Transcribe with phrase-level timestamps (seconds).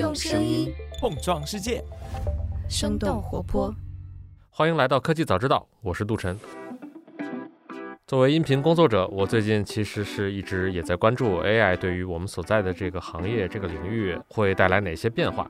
[0.00, 1.84] 用声音碰撞世界，
[2.70, 3.70] 生动活泼。
[4.48, 6.38] 欢迎来到科技早知道，我是杜晨。
[8.06, 15.46] 作为音频工作者，我最近其实是一直也在关注 AI 对于我们所在的这个行业、这个领域会带来哪些变化。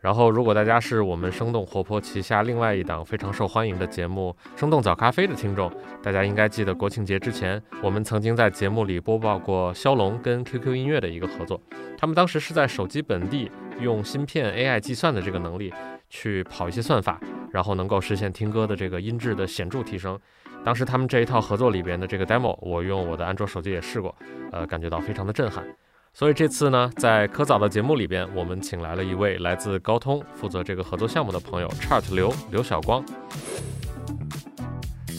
[0.00, 5.72] 然后，如果大家是我们生动活泼旗下另外一档非常受欢迎的节目《生动早咖啡》的听众，
[6.02, 11.60] 大家应该记得国庆节之前，我们曾经在节目里播报过骁龙跟 QQ 音乐的一个合作。
[11.96, 13.48] 他们当时是在手机本地
[13.80, 15.72] 用芯片 AI 计算的这个能力
[16.08, 20.18] 去跑一些算法，然后能够实现听歌的这个音质的显著提升。
[20.64, 24.14] 当时他们这一套合作里边的这个 demo，我用我的安卓手机也试过，
[24.52, 25.64] 呃，感觉到非常的震撼。
[26.14, 33.02] 所以这次呢，在科早的节目里边，我们请来了一位来自高通负责这个合作项目的朋友，Chart 刘刘晓光。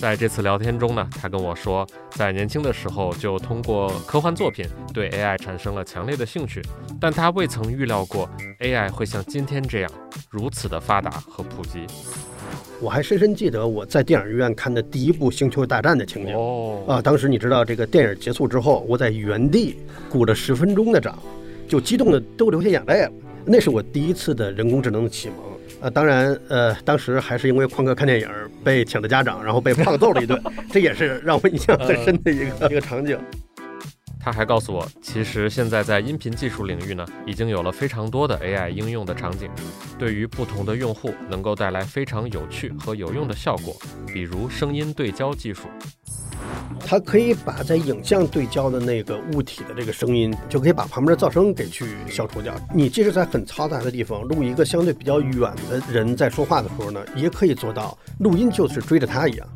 [0.03, 6.61] 在这次聊天中呢，他跟我说，在年轻的时候就通过科幻作品对 AI 产生了强烈的兴趣，
[6.99, 9.89] 但他未曾预料过 AI 会像今天这样
[10.29, 11.87] 如此的发达和普及。
[12.81, 17.01] 我还深深记得我在电影院看的第一部《星球大战》的情景哦啊！
[17.01, 19.77] 当时你知道，这个电影结束之后，我在原地
[20.09, 21.17] 鼓了十分钟的掌，
[21.65, 23.11] 就激动的都流下眼泪了。
[23.45, 25.37] 那是我第一次的人工智能的启蒙。
[25.83, 28.29] 呃，当然，呃，当时还是因为旷课看电影
[28.63, 33.19] 被请的家长，然后被胖揍了一顿， 这也是让我印象很深的一个一个场景。
[34.17, 39.49] 他还告诉我，其实现在在音频技术领域呢，已经有了非常多的 AI 应用的场景，
[39.99, 43.75] 对于不同的用户能够带来非常有趣和有用的效果，
[44.07, 45.67] 比如声音对焦技术。
[46.93, 52.53] 它可以把在影像对焦的那个物体的这个声音，就可以把旁边的噪声给去消除掉。
[52.71, 59.47] 你即使在很嘈杂的地方录一个相对比较远的人在说话的时候呢，也可以做到录音就是追着他一样。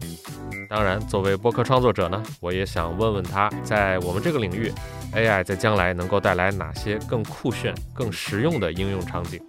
[0.67, 4.73] 当然，作为播客创作者呢，我也想问问他，在我们这个领域
[5.13, 9.39] ，AI 在将来能够带来哪些更酷炫、更实用的应用场景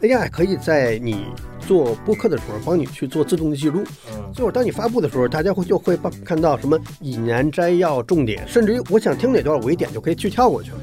[0.00, 1.26] ？AI 可以在你
[1.68, 10.78] 做播客的时候帮你去做自动的记录，嗯，最后当你发布的时候，大家会就会帮看到什么引言、摘要、重点，甚至于我想听哪段，我一点就可以去跳过去了。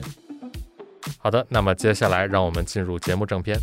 [1.18, 3.60] 好的，那么接下来让我们进入节目正片。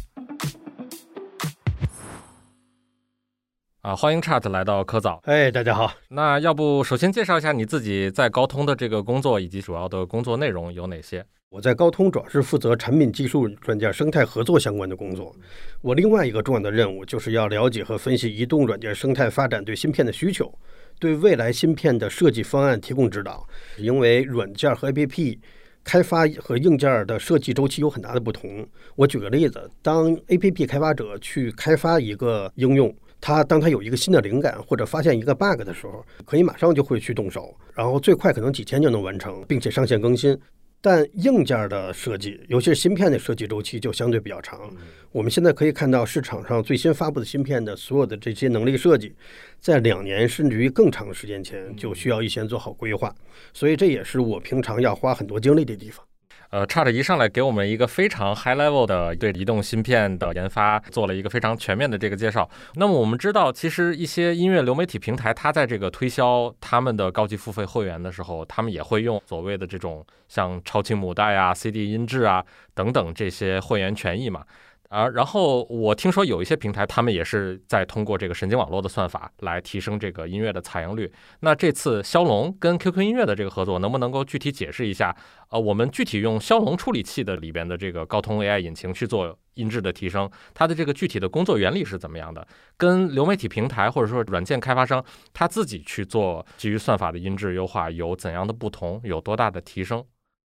[3.83, 5.21] 啊，欢迎 Chat 来到科早。
[5.23, 5.93] 哎，大家好。
[6.09, 11.25] 那要不首先介绍一下你自己在高通的这个工作以及主要的工作内容有哪些？
[11.53, 15.37] 我在高通主要是负责产品技术软件生态合作相关的工作。
[15.83, 20.51] 我另外一个重要的任务就是要了解和分析移动软件生态发展对芯片的需求，
[20.99, 23.47] 对未来芯片的设计方案提供指导。
[23.77, 25.39] 因为软件和 APP
[25.85, 28.67] 开发和硬件的设计周期有很大的不同。
[28.97, 32.91] 我举个例子，当 APP 开发者去开发一个应用。
[33.21, 40.37] 他当他有一个新的灵感或者发现一个 bug 的时候，可以马上就会去动手，然后最快可能几天就能完成，并且上线更新。
[40.85, 44.69] 但硬件的设计，尤其是芯片的设计周期就相对比较长。
[45.13, 49.15] 我们现在可以看到市场上最新发布的芯片的所有的这些能力设计，
[49.61, 53.15] 在两年甚至于更长的时间前就需要预先做好规划，
[53.55, 56.05] 所以这也是我平常要花很多精力的地方。
[56.53, 62.47] 呃，Chat 一上来给我们一个非常 high level 的对移动芯片的研发做了一个非常全面的这个介绍。
[62.75, 74.45] 那么我们知道，其实一些音乐流媒体平台，它在这个推销他们的高级付费会员的时候，他们也会用所谓的这种像超清母带啊、CD 音质啊等等这些会员权益嘛。
[74.93, 81.11] 啊，然后我听说有一些平台，他们也是在通过这个神经网络的算法来提升这个音乐的采样率。
[81.41, 85.17] 那这次骁龙跟 QQ 音乐的这个合作，能不能够具体解释一下？
[85.49, 92.47] 呃，我们具体用骁龙处理器的里边的这个高通 AI 引擎去做音质的提升，它的这个具体的工作原理是怎么样的？
[92.77, 95.03] 跟流媒体平台或者说软件开发商
[95.33, 99.01] 他自己去做基于算法的音质优化有怎样的不同？
[99.05, 100.05] 有多大的提升？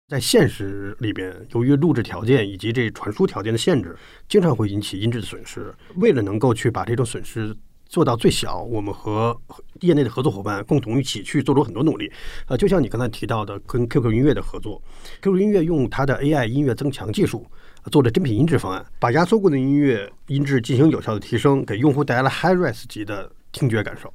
[0.06, 3.96] 在现实里边，由于录制条件以及这传输条件的限制，
[4.28, 5.74] 经常会引起音质的损失。
[5.96, 7.56] 为了能够去把这种损失
[7.86, 9.34] 做到最小，我们和
[9.80, 12.12] 业内的合作伙伴共同一起去做出很多努力。
[12.48, 14.82] 呃，就像你刚才提到的，跟 QQ 音乐的合作
[15.22, 17.46] ，QQ 音乐用它的 AI 音乐增强技术
[17.90, 24.12] 做的真品音质方案，把压缩过的音乐音质进行有效的提升，给用户带来了 Hi-Res 级的听觉感受。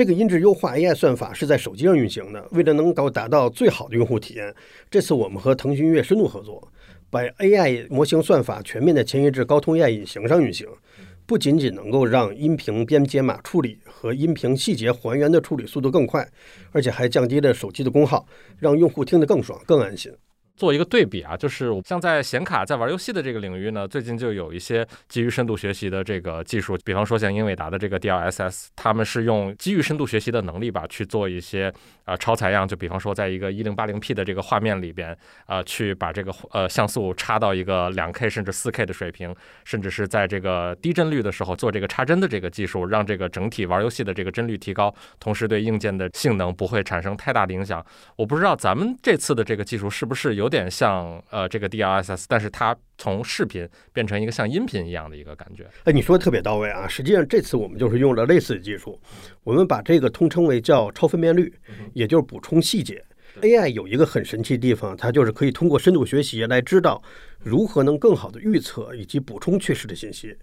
[0.00, 2.42] 这个音质优化 AI 算法是在手机上运行的。
[2.52, 4.54] 为了能够达到最好的用户体验，
[4.90, 6.72] 这次我们和腾讯音乐深度合作，
[7.10, 10.66] 把 AI 模型算法全面的迁移至高通 AI 引擎上运行。
[11.26, 16.26] 不仅仅能够让音频编解码处理和音频细节还原的处理速度更快，
[16.72, 18.26] 而且还降低了手机的功耗，
[18.58, 20.10] 让用户听得更爽、更安心。
[20.60, 31.72] 做一个对比啊，就是像在显卡在玩游戏的这个领域呢，最近就有一些基于深度学习的这个技术，比方说像英伟达的这个 DLSS，他们是用基于深度学习的能力吧，去做一些
[32.04, 35.16] 呃超采样，就比方说在一个一零八零 P 的这个画面里边，
[35.46, 39.34] 呃，去把这个呃像素插到一个两 K 甚至四 K 的水平，
[39.64, 47.82] 甚至是在这个低帧率的时候做这个插帧的这个技术，让这个整体玩游戏的这个帧率提高，同时对硬件的性能不会产生太大的影响。
[48.16, 55.64] 我不知道咱们这次的这个技术是不是有点像呃这个 DLSS，但是它从视频变成一个像音频一样的一个感觉。
[55.84, 56.88] 哎，你说的特别到位啊！
[56.88, 59.00] 实际上这次我们就是用了类似的技术，
[59.44, 61.54] 我们把这个通称为叫超分辨率，
[61.94, 63.02] 也就是补充细节。
[63.42, 67.00] AI 有一个很神奇的地方，它就是可以通过深度学习来知道
[67.38, 70.36] 如何能更好的预测以及补充缺失的信息。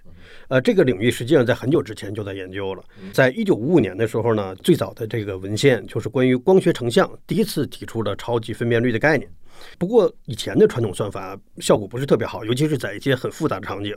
[0.48, 2.83] 呃，这个领域实际上在很久之前就在研究了。
[3.12, 9.30] 在一九五五年的时候呢，最早的这个文献就是关于光学成像第一次提出了超级分辨率的概念。
[9.77, 13.95] 不过以前的传统算法效果不是特别好，尤其是在一些很复杂的场景。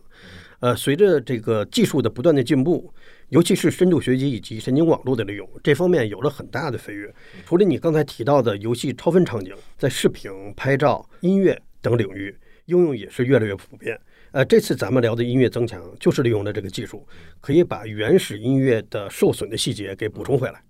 [0.61, 2.93] 呃，随着这个技术的不断的进步，
[3.31, 7.13] 尤其是深度学习以及神经网络的利用，这方面有了很大的飞跃。
[7.47, 12.37] 除了你刚才提到的游戏超分场景，在视频、拍照、音乐等领域
[12.67, 13.99] 应用也是越来越普遍。
[14.33, 17.07] 呃，这次咱们聊的音乐增强，就是利用了这个技术，
[17.41, 20.63] 可以把原始音乐的受损的细节给补充回来。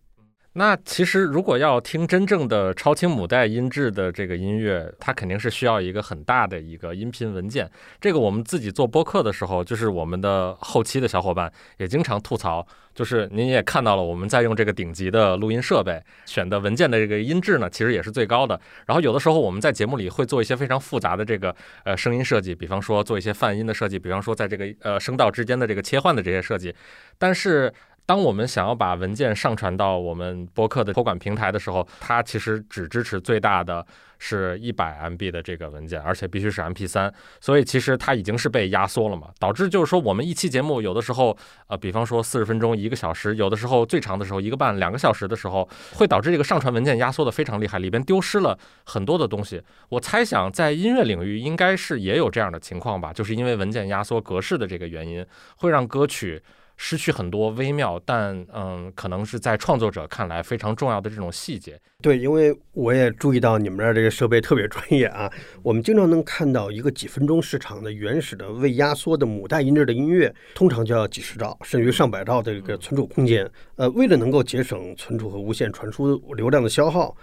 [0.61, 7.67] 那其实，如果要听真正的超清母带音质的这个音乐，它肯定是需要一个很大的一个音频文件。
[7.99, 18.61] 这个我们自己做播客的时候，就是我们的后期的小伙伴也经常吐槽，就是您也看到了，我们在用这个顶级的录音设备，选的文件的这个音质呢，其实也是最高的。
[18.85, 26.75] 然后有的时候我们在节目里会做一些非常复杂的这个呃声音设计，比方说做一些泛音的设计，比方说在这个呃声道之间的这个切换的这些设计，
[27.17, 27.73] 但是。
[28.11, 33.87] 当我们想要把文件上传到我们播客的托管平台的时候，它其实只支持最大的
[34.19, 49.63] 是一百 MB 的这个文件，而且必须是 MP3，所以其实它已经是被压缩了嘛，导致就是说我们一期节目有的时候，呃，比方说四十分钟、一个小时，有的时候最长的时候一个半、两个小时的时候，会导致这个上传文件压缩的非常厉害，里边丢失了很多的东西。
[49.89, 55.25] 我猜想在音乐领域应该是也有这样的情况吧，就是因为文件压缩格式的这个原因，
[55.59, 56.43] 会让歌曲。
[56.83, 61.79] 失去很多微妙，但嗯，可能是在创作者看来非常重要的这种细节。
[62.01, 65.31] 对，因为我也注意到你们这儿这个设备特别专业啊。
[65.63, 73.47] 我们经常能看到一个几分钟时长的原始的未压缩的母带音质的音乐，通常就要几十兆甚至上百兆的这个存储空间。
[73.77, 77.15] 呃，为了能够节省存储和无线传输流量的消耗。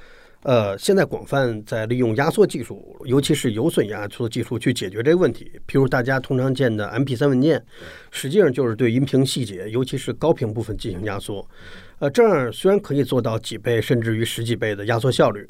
[0.44, 5.52] 呃，现在广泛在利用压缩技术，尤其是有损压缩技术去解决这个问题。
[5.68, 7.62] 譬如大家通常见的 MP3 文件，
[8.12, 11.46] 实际上就是对音频细节，尤其是高频部分进行压缩。
[12.00, 15.46] 呃，这样虽然可以做到几倍甚至于十几倍的压缩效率，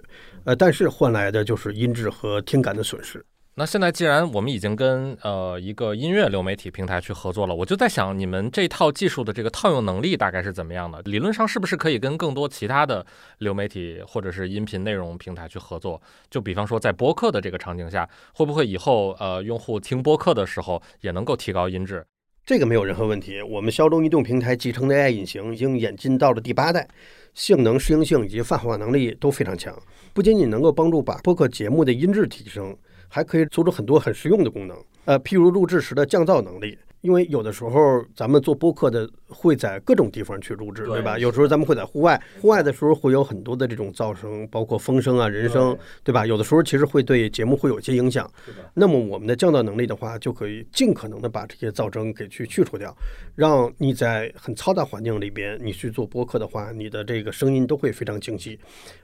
[0.45, 3.23] 呃，但是换来的就是音质和听感的损失。
[3.59, 11.01] 那现在既然我们已经跟呃一个音乐流媒体平台去合作了，我就在想，你们这套技术的这个套用能力大概是怎么样的？
[11.06, 13.04] 理论上是不是可以跟更多其他的
[13.39, 16.00] 流媒体或者是音频内容平台去合作？
[16.30, 22.06] 就比方说在播客的这个场景下，会不会以后呃用户听播客的时候也能够提高音质？
[22.45, 23.42] 这个没有任何问题。
[23.42, 26.88] 我们骁龙移动平台集成的 AI 引擎已经演进到了第八代，
[27.33, 29.75] 性能、适应性以及泛化能力都非常强，
[30.13, 32.77] 不仅仅能够帮助把播客节目的音质提升。
[33.07, 36.77] 还可以做出很多很实用的功能，呃，譬如录制时的降噪能力。
[37.01, 41.17] 因为有的时候咱们做播客的会在各种地方去录制，对吧？
[41.17, 46.25] 有时候咱们会在户外，户外的时候会有很多的这种噪声，包括风声啊、人声，对吧？
[46.25, 48.29] 有的时候其实会对节目会有一些影响。
[48.73, 52.95] 那么我们的降噪能力的话，就可以尽可能的把这些噪声给去去除掉，
[53.35, 58.59] 让你在很嘈杂环境里边，你去做播客的话，你的这个声音都会非常清晰，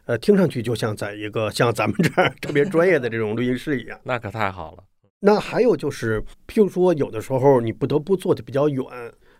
[0.05, 3.99] 呃，听上去就像在一个像咱们这儿特别专业的这种录音室一样。
[4.03, 4.83] 那可太好了。
[5.25, 8.85] 那还有就是，譬如说，有的时候你不得不坐的比较远，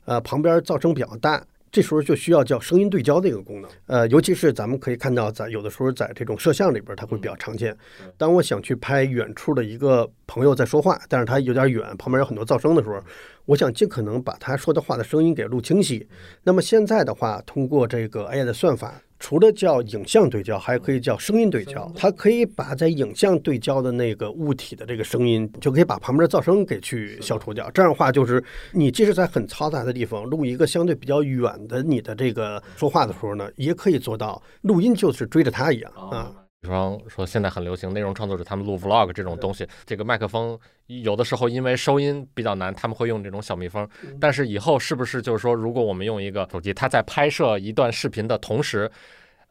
[0.06, 3.70] 呃，旁边噪声比较大，这时候就需要叫声音对焦的一个功能。
[3.88, 7.78] 呃，尤其是咱们可以看到，在有的时候在这种摄像里边，它会比较常见。
[8.18, 13.04] 当我想去拍远处的一个朋友在说话，但是他有点远，旁边有很多噪声的时候，
[13.44, 16.08] 我想尽可能把他说的话的声音给录清晰。
[16.44, 19.02] 那么现在的话，通过这个 AI 的算法。
[19.24, 21.90] 除了叫影像对焦，还可以叫声音对焦。
[21.96, 27.72] 它可以把在影像对焦的那个物体的这个声音，就可以把旁边的噪声给去消除掉。
[27.72, 36.30] 这样的话，就是你即使在很嘈杂的地方录一个相对比较远的你的这个说话的时候呢，也可以做到录音就是追着它一样啊。
[36.64, 43.86] 比方说，现在很流行内容创作者他们录 vlog 这种东西，这个麦克风有的时候因为收音比较难，他们会用这种小蜜蜂。
[44.18, 48.90] 但是以后是不是就是说，如果我们用一个手机，它在拍摄一段视频的同时，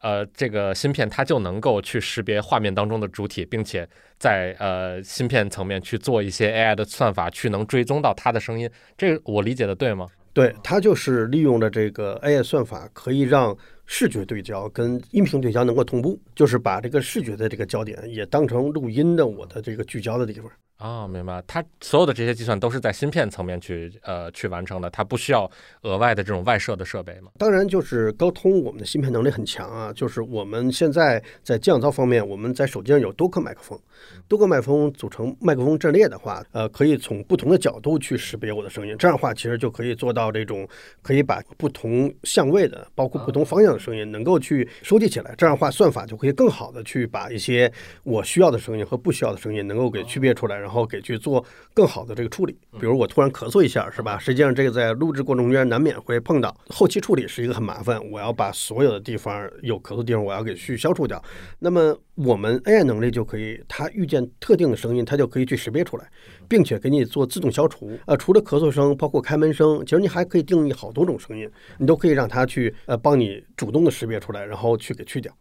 [0.01, 8.67] 呃，这个芯片它就能够去识别画面当中的主体，并且在呃芯片层面去做一些 AI 的算法，去能追踪到它的声音。
[8.97, 10.07] 这个我理解的对吗？
[10.33, 13.55] 对，它就是利用了这个 AI 算法，可以让
[13.95, 20.51] 视觉对焦跟音频对焦能够同步，就是把这个视觉的这个焦点也当成录音的我的这个聚焦的地方。
[20.83, 21.41] 啊，明白。
[21.47, 25.49] 它所有的这些计算都是在芯片层面去呃去完成的，它不需要
[25.83, 27.31] 额外的这种外设的设备嘛？
[27.37, 29.93] 当然，就是高通我们的芯片能力很强啊。
[29.93, 33.79] 就是我们现在在降噪方面，我们在手机上有多颗麦克风，
[34.27, 38.93] 多个麦克风组成麦克风阵列的话，呃，可以从不同的角度去识别我的声音。
[38.99, 40.67] 这样的话，其实就可以做到这种
[41.01, 45.33] 可以把不同相位的，包括不同方向的声音，能够去收集起来。
[45.37, 47.71] 这样的话，算法就可以更好的去把一些
[48.03, 50.72] 我需要的声音和不需要的声音能够给区别出来，然后。
[50.73, 54.17] 然后给去做更好的这个处理，比如我突然咳嗽一下，是吧？
[54.17, 58.01] 实际上这个在录制过程中间难免会碰到，后期处理是一个很麻烦。
[58.09, 61.23] 我要把所有的地方有咳嗽地方，我要给去消除掉。
[61.59, 66.09] 那么我们 AI 能力就可以，它遇见特定的声音，它就可以去识别出来，
[66.49, 67.95] 并且给你做自动消除。
[68.07, 75.31] 呃，除了咳嗽声，包括开门声，其实你还可以定义好多种声音，你都可以让它去呃帮你主动的识别出来，然后去给去掉。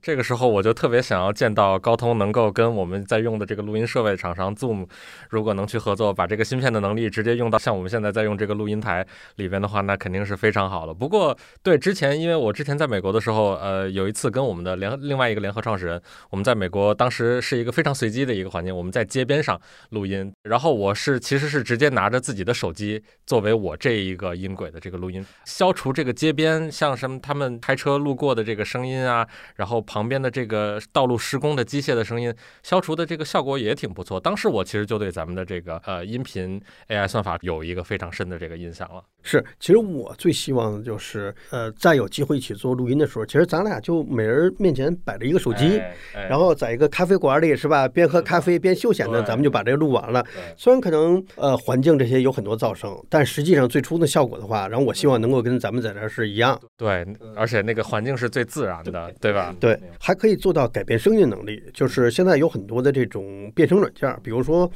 [0.00, 4.86] 这个时候我就特别想要见到高通能够跟我们在用的这个录音设备厂商 Zoom，
[5.28, 9.04] 如果能去合作，把这个芯片的能力直接用到像我们现在在用这个录音台
[9.36, 10.94] 里边的话，那肯定是非常好的。
[10.94, 16.00] 不过对之前，因为我之前在美国的时候，呃，有一次跟我们的联另外一个联合创始人，
[16.30, 29.26] 我们在美国当时是一个非常随机的一个环境，我们在街边上录音，然后我是其实是直接拿着自己的手机作为我这一个音轨的这个录音，消除这个街边像什么他们开车路过的这个声音啊，
[29.56, 29.84] 然后。
[29.88, 34.20] 旁边的这个道路施工的机械的声音，消除的这个效果也挺不错。
[34.20, 39.02] 当时我其实就对咱们的这个呃音频 AI 算法有一个非常深的这个印象了。
[39.22, 45.80] 是，其实我最希望的就是，呃，再有机会一起做录音的时候，其实咱俩就每人面前摆着一个手机，
[46.12, 47.88] 然后在一个咖啡馆里，是吧？
[47.88, 50.24] 边喝咖啡边休闲的，咱们就把这个录完了。
[50.56, 56.58] 虽然可能呃环境这些有很多噪声，但实际上最初的效果的话，然后我希望能够跟咱们在这儿是一样。
[56.76, 59.54] 对，而且那个环境是最自然的，对吧？
[59.58, 59.77] 对。
[59.98, 64.70] 还可以做到改变声音能力，就是现在有很多的这种变声软件，比如说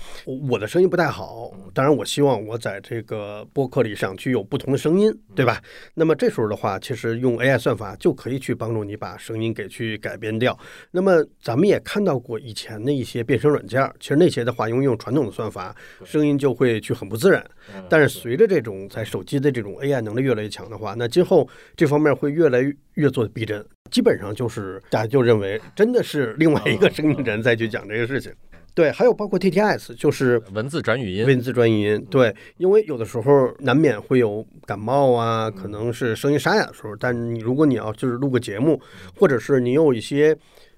[0.48, 5.62] 我的声音不太好，当然我希望我在这个播客里上去有不同的声音，对吧？
[5.94, 10.58] 那么这时候的话，其实用 AI 算法就可以去帮助你把声音给去改变掉。
[10.90, 17.44] 那么咱们也看到过以前的一些变声软件，其实那些的话，因为用传统的算法，声音就会去很不自然。
[17.88, 23.64] 但是随着这种在手机的这种 AI 能力越来越强的话，那今后这方面会越来越越做的逼真。
[23.92, 28.32] 基本上就是大家就认为真的是另外一个声音人再去讲这个事情，
[28.74, 38.80] 对，还有包括 TTS，就是文字转语音，文字转语音，对，因为有的时候难免会有感冒啊，可能是声音沙哑的时候，但你如果你要就是录个节目，
[39.14, 40.34] 或者是你有一些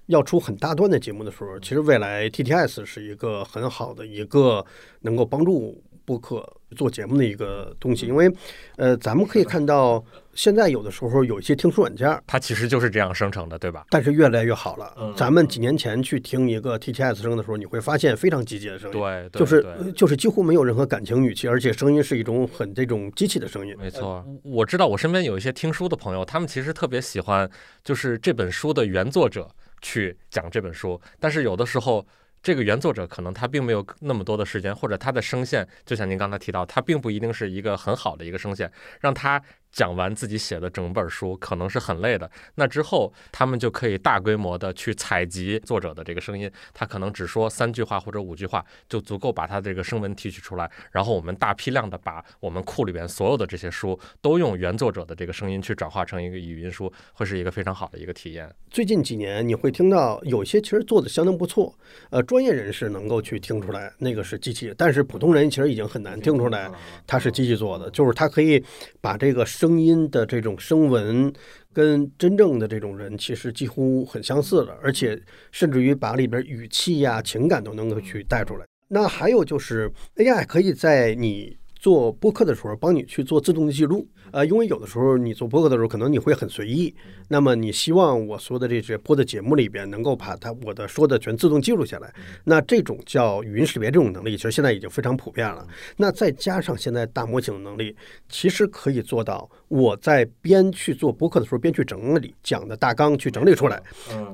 [0.07, 4.65] 要出很大段的节目的时候，其实未来 TTS 是一个很好的一个
[5.01, 6.45] 能够帮助播客
[6.75, 8.31] 做节目的一个东西，因为
[8.75, 10.03] 呃，咱们可以看到。
[10.35, 13.85] 现在有的时候有一些听书软件，它其实就是这样生成的，对吧？
[13.89, 14.93] 但是越来越好了。
[15.15, 19.65] 咱们几年前去听一个 TTS 声的时候，你会发现非常机械的声音，对，就是
[19.95, 23.73] 就是几乎没有任何感情语气，而且声音是一种很这种机器的声音。
[23.79, 27.49] 没错，我知道我身边有一些听书的朋友，他们其实特别喜欢
[27.81, 29.49] 就是这本书的原作者
[29.81, 32.05] 去讲这本书，但是有的时候。
[32.45, 39.41] 这个原作者可能他并没有那么多的时间，或者他的声线，就像您刚才提到，他并不一定是一个很好的一个声线，让他
[39.75, 42.29] 讲完自己写的整本书可能是很累的。
[42.55, 58.49] 那之后，他们就可以大规模的去采集作者的这个声音，他可能只说三句话或者五句话就足够把他这个声纹提取出来，然后我们大批量的把我们库里边所有的这些书都用原作者的这个声音去转化成一个语音书，会是一个非常好的一个体验。
[58.69, 61.73] 最近几年你会听到有些其实做的相当不错，
[62.09, 62.21] 呃。
[62.25, 66.69] 专业人士能够去听出来那个是机器，但是普通人其实已经很难听出来
[67.07, 67.89] 它是机器做的。
[67.91, 68.61] 就是它可以
[68.99, 71.33] 把这个声声音的这种声纹
[71.73, 75.19] 跟真正的这种人其实几乎很相似了，而且
[75.51, 78.65] 甚至于把里边语气呀、情感都能够去带出来。
[78.89, 84.07] 那还有就是 AI 可以在你做播客的时候帮你去做自动的记录。
[84.31, 86.93] 呃，因为有的时候你做播客的时候，可能你会很随意。
[87.27, 92.11] 那么你希望我说的这些播的节目里边，能够把它我的说的全自动记录下来。
[92.45, 95.67] 那这种叫语音识别这种能力，其实现在已经非常普遍了。
[95.97, 97.95] 那再加上现在大模型的能力，
[98.29, 103.83] 其实可以做到我在边去做播客的时候，边去整理讲的大纲，去整理出来。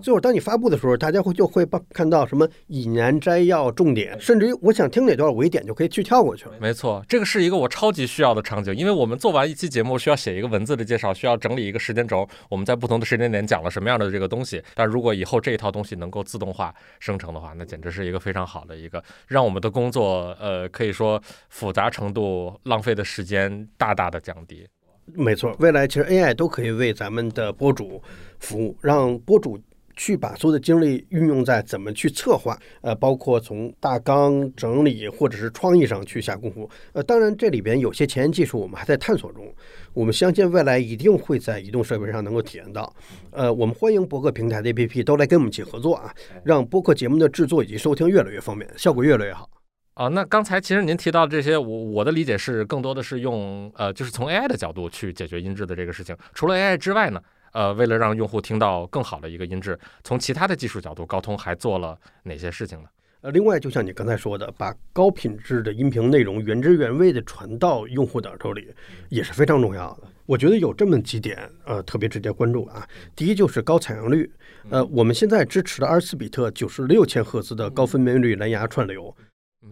[0.02, 6.52] 最后当你发布的时候，大家会就会看到什么引言摘要、重点，甚至于我想听哪段，我一点就可以去跳过去了。
[6.60, 14.62] 没错，这个是是一个我超级需要的场景，因为我们做完一期节目需要写一个文字的介绍，需要整理一个时间轴，我们在不同的时间点讲了什么样的这个东西。
[14.74, 24.68] 但如果以后这一套东西能够自动化生成的话，那简直是一个非常好的一个让我们的工作呃可以说复杂程度、浪费的时间大大的降低。
[25.14, 28.02] 没错，未来其实 AI 都可以为咱们的播主
[28.40, 29.58] 服务，让播主。
[29.96, 36.70] 去把所有的精力运用在怎么去策划，呃，包括从大纲整理或者是创意上去下功夫。
[36.94, 39.54] 呃，当然这里边有些前沿技术我们还在探索中，
[39.94, 42.94] 我们相信未来一定会在移动设备上能够体验到。
[43.32, 49.50] 呃，我们欢迎博客平台的 APP 都来跟我们一起合作啊，让播客节目的制作以及收听越来越方便，效果越来越好。
[49.94, 56.16] 啊，那刚才其实您提到这些，我我的理解是更多的是用呃，就是从 AI 的角度去解决音质的这个事情。
[56.34, 57.22] 除了 AI 之外呢？
[57.52, 62.90] 呃，为了让用户听到更好的一个音质，从其他的技术角度，高通还做了哪些事情呢？
[63.22, 68.74] 呃，另外，就像你刚才说的，把高品质的音频内容原汁原味的传到用户的耳朵里，
[69.10, 70.08] 也是非常重要的。
[70.26, 72.88] 我觉得有这么几点，呃，特别值得关注啊。
[73.16, 74.32] 第一就是高采样率，
[74.72, 79.16] 呃，我们现在支持的二十四比特九十六千赫兹的高分辨率蓝牙串流。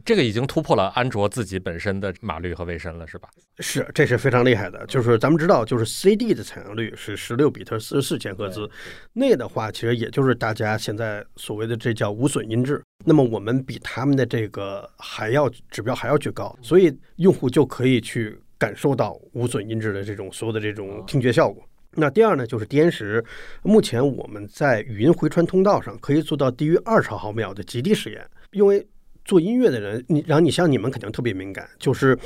[0.06, 3.28] 这个已经突破了安卓自己本身的码率和卫生了，是吧？
[3.58, 4.86] 是，这是非常厉害的。
[4.86, 8.70] 就是咱们知道，就是 CD 的采样率是十六比特四十四千赫兹，
[9.14, 12.82] 那的话其实也就是大家现在所谓的这叫无损音质。
[13.04, 21.64] 那么我们比他们的这个还要指标还要去高，所以用户就可以去感受到无损音质的这种所有的这种听觉效果。
[21.94, 23.26] 那第二呢，就是低延时。
[23.64, 28.86] 目前我们在语音回传通道上可以做到低于二十毫秒的极低时延，因为。
[29.26, 32.18] 做音乐的人，你然后你像你们肯定特别敏感，就是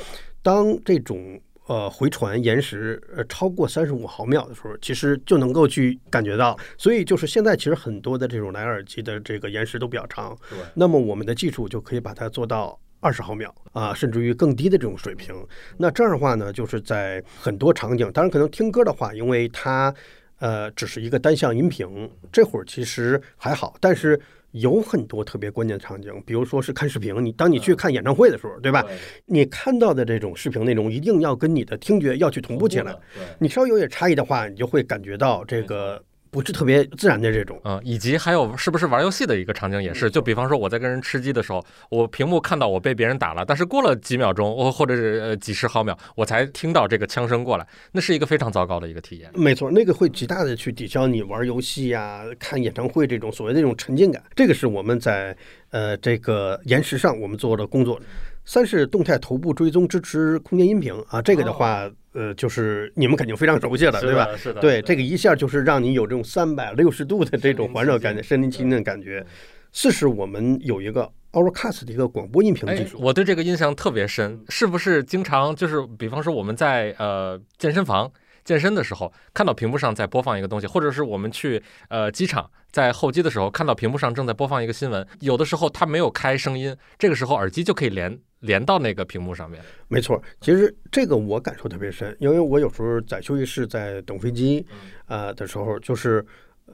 [0.42, 6.58] 当这种呃回传延时呃超过三十五毫秒的时候，其实就能够去感觉到。
[6.78, 10.36] 所以就是现在其实很多的这种蓝牙耳机的这个延时都比较长。
[10.48, 10.58] 对。
[10.74, 15.34] 那么我们的技术就可以把它做到二十毫秒啊，甚至于更低的这种水平。
[15.76, 19.94] 那这样的话呢，就是在很多场景，当然可能听歌的话，因为它
[20.38, 24.18] 呃只是一个单向音频，这会儿其实还好，但是。
[24.54, 28.84] 有很多特别关键的场景，比如说是看视频，你当你去看演唱会的时候，对吧？
[29.26, 32.96] 你看到的这种视频内容一定要跟你的听觉要去同步起来，
[33.38, 36.02] 你稍微有点差异的话，你就会感觉到这个。
[36.34, 49.30] 不是特别自然的这种啊，以及还有是不是玩游戏的一个场景也是，就比方说我在跟人吃鸡的时候，我屏幕看到我被别人打了，但是过了几秒钟，我或者是呃几十毫秒，我才听到这个枪声过来，那是一个非常糟糕的一个体验。
[49.32, 54.20] 没错，那个会极大的去抵消你玩游戏呀、看演唱会这种所谓的这种沉浸感。
[54.34, 55.36] 这个是我们在
[55.70, 58.00] 呃这个延时上我们做的工作。
[58.44, 64.28] 三是动态头部追踪支持空间音频啊，这个的话，呃，就是你们肯定非常熟悉了，对吧？
[64.36, 64.60] 是的。
[64.60, 69.24] 对，这个一下就是让你有这种三百六十度的这种环绕感觉、身临其境的感觉。
[69.72, 74.44] 四是我们有一个 Auracast 的一个广播音频技术，我对这个印象特别深。
[74.48, 78.10] 是不是经常就是，比方说我们在呃健身房？
[78.44, 89.60] 健身的时候看到屏幕上在播放一个东西，或者是我们去呃机场在候机的时候看到屏幕上正在播放一个新闻，有的时候它没有开声音，这个时候耳机就可以连连到那个屏幕上面。
[89.88, 94.64] 没错，其实这个我感受特别深，因为我有时候在休息室在等飞机
[95.06, 96.24] 啊的时候，就是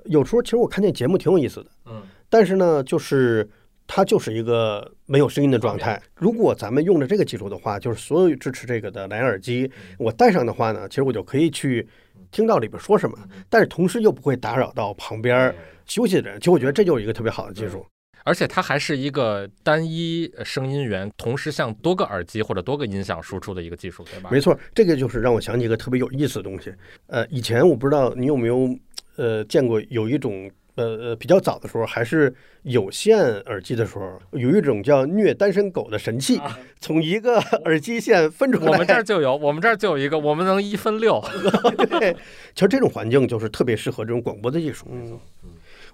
[0.05, 3.49] 有时候其实我看见节目挺有意思的，嗯，但是呢就是。
[3.93, 6.01] 它就是一个没有声音的状态。
[6.15, 11.85] 如果咱们用的这个技术的话，就是所有支持这个的蓝牙耳机，我戴上的话呢，其实我就可以去
[12.31, 15.53] 听到里边说什么，但是同时又不会打扰到旁边
[15.87, 16.39] 休息的人。
[16.39, 17.85] 其实我觉得这就是一个特别好的技术，
[18.25, 24.31] 而且它还是一个单一声音源，同时向多个耳机或者多个音响输出的一个技术，对吧？
[24.33, 26.73] 没错，这个就是让我想起一个特别有意思的东西。
[27.07, 28.77] 呃，以前我不知道你有没有
[29.17, 30.51] 呃见过有一种。
[30.77, 36.41] 呃呃，比较早的时候还是有线耳机的时候，有一种叫虐单身狗的神器，
[36.79, 38.71] 从一个耳机线分出来。
[38.71, 41.23] 我们这儿就有，我们这儿就有一个，我们能一分六。
[41.99, 42.17] 对，
[42.55, 44.87] 其实这种环境就是特别适合这种广播的技术。
[44.91, 45.19] 嗯，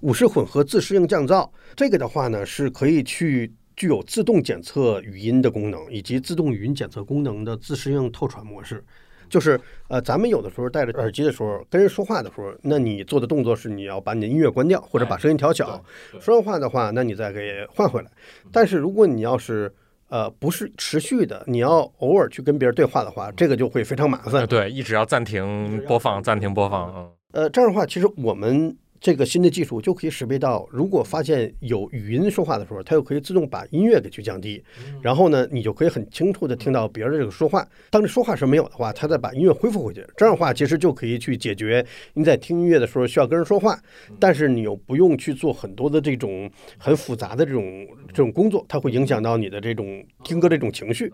[0.00, 8.82] 五十混合自适应降噪，这个的话呢是可以去具有自动检测语音的功能，以及自动语音检测功能的自适应透传模式。
[9.28, 15.84] 就是呃，咱们有的时候戴着耳机的时候，跟人说话的时候，那你做的动作是你要把你的音乐关掉，或者把声音调小。
[16.20, 18.10] 说完话的话，那你再给换回来。
[18.52, 19.74] 但是如果你要是
[20.08, 24.46] 呃不是持续的，你要偶尔去跟别人对话的话，这个就会非常麻烦。
[24.46, 26.92] 对，一直要暂停播放，暂停播放。
[26.94, 27.10] 嗯。
[27.32, 28.76] 呃，这样的话，其实我们。
[29.00, 34.62] 这个新的技术就可以识别到，如果发现有语音说话的时候，它就可以自动把音乐给去降低，
[35.02, 37.66] 然后呢，你就可以很清楚的听到别人的这个说话。
[37.90, 40.04] 当你说话时没有的话，它再把音乐恢复回去。
[40.16, 43.78] 这样的话，其实就可以去解决你在听音乐的时候需要跟人说话，
[44.18, 51.12] 但是你又不用去做很多的这种很复杂的这种这种工作，它会影响到你的这种听歌这种情绪。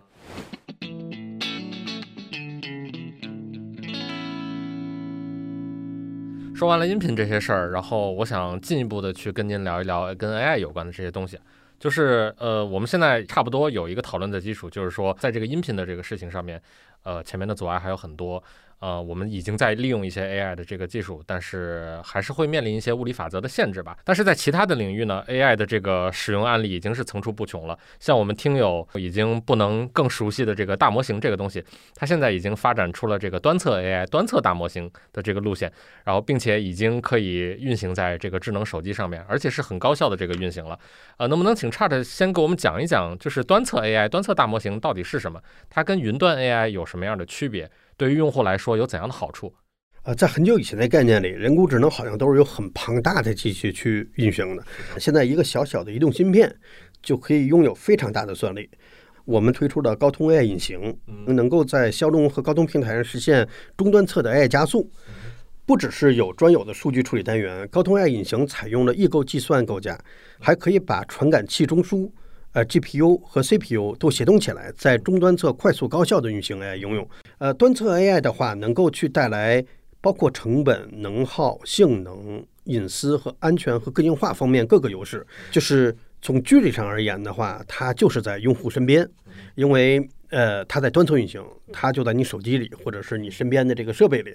[6.62, 11.36] 说完了音频这些事儿，然后我想进一步的去跟您聊一聊跟 AI 有关的这些东西。
[11.80, 16.62] 就是呃，我们现在差不多有一个讨论的基础，就是说在这个音频的这个事情上面，
[17.02, 18.40] 呃，前面的阻碍还有很多。
[18.82, 23.96] 呃，我们已经在利用一些 AI 的这个技术，但是还是会面临一些物理法则的限制吧。
[24.02, 27.78] 但是在其他的领域呢，AI 的这个使用案例已经是层出不穷了。
[28.00, 31.64] 像我们听友已经不能更熟悉的这个大模型这个东西，
[31.94, 40.76] 它现在已经发展出了这个端侧 AI、端侧大模型的这个路线，然后并且已经可以运行在这个智能手机上面，而且是很高效的这个运行了。
[41.18, 45.40] 呃，能不能请 Chat 先给我们讲一讲，就是端侧 AI、端侧大模型到底是什么？
[45.70, 47.70] 它跟云端 AI 有什么样的区别？
[48.02, 49.54] 对于用户来说有怎样的好处？
[50.02, 54.64] 呃，在很久以前的概念里，人工智能好像都是有很庞大的机器去运行的。
[54.98, 56.52] 现在一个小小的移动芯片
[57.00, 58.68] 就可以拥有非常大的算力。
[59.24, 64.90] 我们推出的高通 AI 引擎，能够在骁龙和高通平台上实现终端侧的 AI 加速。
[65.64, 69.96] 不只是有专有的数据处理单元，高通 AI 引擎采用了异构计算构架，
[70.40, 72.10] 还可以把传感器中枢。
[72.52, 77.08] 呃，GPU 和 CPU 都协同起来，在终端侧快速高效的运行 AI 应用。
[77.38, 79.64] 呃，端侧 AI 的话，能够去带来
[80.02, 85.26] 包括成本、能耗、性能、隐私和安全和个性化方面各个优势。
[85.50, 89.08] 就是从距离上而言的话，它就是在用户身边，
[89.54, 94.30] 因为呃，它在端侧运行，它就在你手机里或者是你身边的这个设备里。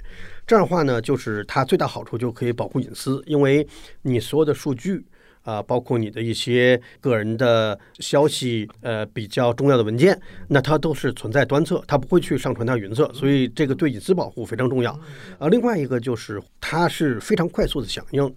[0.47, 3.67] 这样的话呢，就是它最大好处就可以保护隐私，因为
[4.01, 5.06] 你所有的数据。
[5.47, 14.91] 啊，包括你的一些个人的消息，呃，比较重要的文件，那它都是存在端侧，它不会去上传到云侧，所以这个对隐私保护非常重要。
[15.39, 18.36] 啊，另外一个就是它是非常快速的响应，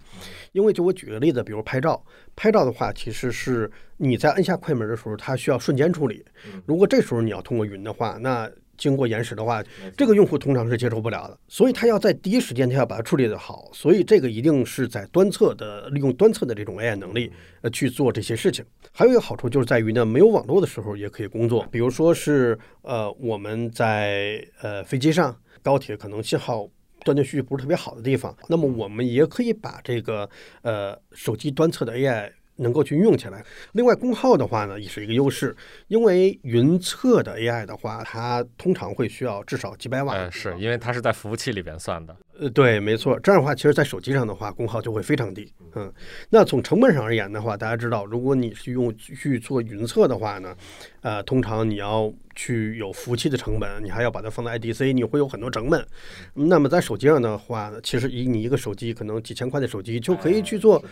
[0.53, 2.01] 因为就我举个例子，比如拍照，
[2.33, 6.23] 拍照的话，其实是你在按下快门的时候，它需要瞬间处理，
[6.65, 8.49] 如果这时候你要通过云的话，那。
[8.81, 9.63] 经过延时的话，
[9.95, 18.65] 这个用户通常是接受不了的，所以他要在第一时间他要把它处理的好，所以这个一定是在端侧的利用端侧的这种 AI 能力呃去做这些事情。
[18.91, 26.67] 还有一个好处就是在于呢，没有网络的时候也可以工作，比如说是呃我们在呃飞机上、高铁可能信号
[27.05, 30.27] 断断续续不是特别好的地方，那么我们也可以把这个
[30.63, 32.31] 呃手机端侧的 AI。
[32.61, 33.43] 能够去用起来。
[33.73, 35.55] 另外，功耗的话呢，也是一个优势，
[35.87, 40.15] 因为云测的 AI 的话，它通常会需要至少几百瓦。
[40.15, 42.15] 嗯，是因为它是在服务器里边算的。
[42.39, 43.19] 呃，对，没错。
[43.19, 45.51] 这样的话，其实在手机上的话，功耗就会非常低。
[45.75, 45.91] 嗯，
[46.29, 50.55] 那从成本上而言的话，大家知道，如果你是用去做云测的话呢，
[51.01, 55.85] 呃，通常你要去有服务器的成本，你还要把它放在 IDC，你会有很多成本。
[56.33, 60.83] 那么在手机上的话，其实以你一个手机可能几千块的手机就可以去做。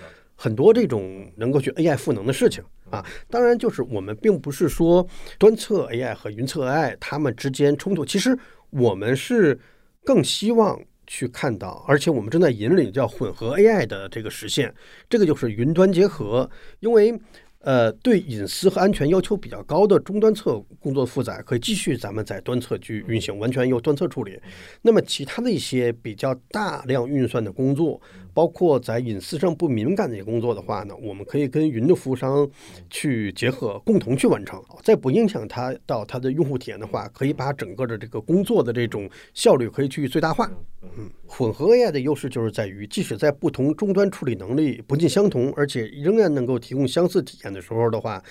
[0.41, 5.05] 很多这种能够去 AI 赋能的事情啊，当然就是我们并不是说
[5.37, 9.59] 端测 AI 和云测 AI 它们之间冲突，其实我们是
[10.05, 14.73] 更希望去看到，而且我们正在引领叫混合 AI 的这个实现，
[15.09, 16.49] 这个就是云端结合，
[16.79, 17.19] 因为。
[17.61, 24.39] 呃，对隐私和安全要求比较高的终端侧工作负载可以继续咱们在端侧去运行，完全由端侧处理。
[24.81, 28.01] 那么其他的一些比较大量运算的工作，
[28.39, 32.49] 包括在隐私上不敏感的一些工作的话呢，我们可以跟云的服务商
[32.89, 40.49] 去结合，共同去完成，在不影响它到它的用户体验的话，可以把整个的这个工作的这种效率可以去最大化。
[40.81, 48.23] 嗯，混合 AI 的优势就是在于，即使在不同终端处理能力不尽相同，而且仍然能够提供相似体验的时候的话，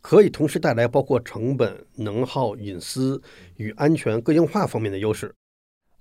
[0.00, 3.20] 可以同时带来包括成本、能耗、隐私
[3.56, 5.34] 与安全、个性化方面的优势。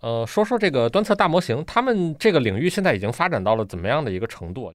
[0.06, 4.72] 呃，说说这个端侧大模型，他们这个领域现在已经发展到了怎么样的一个程度？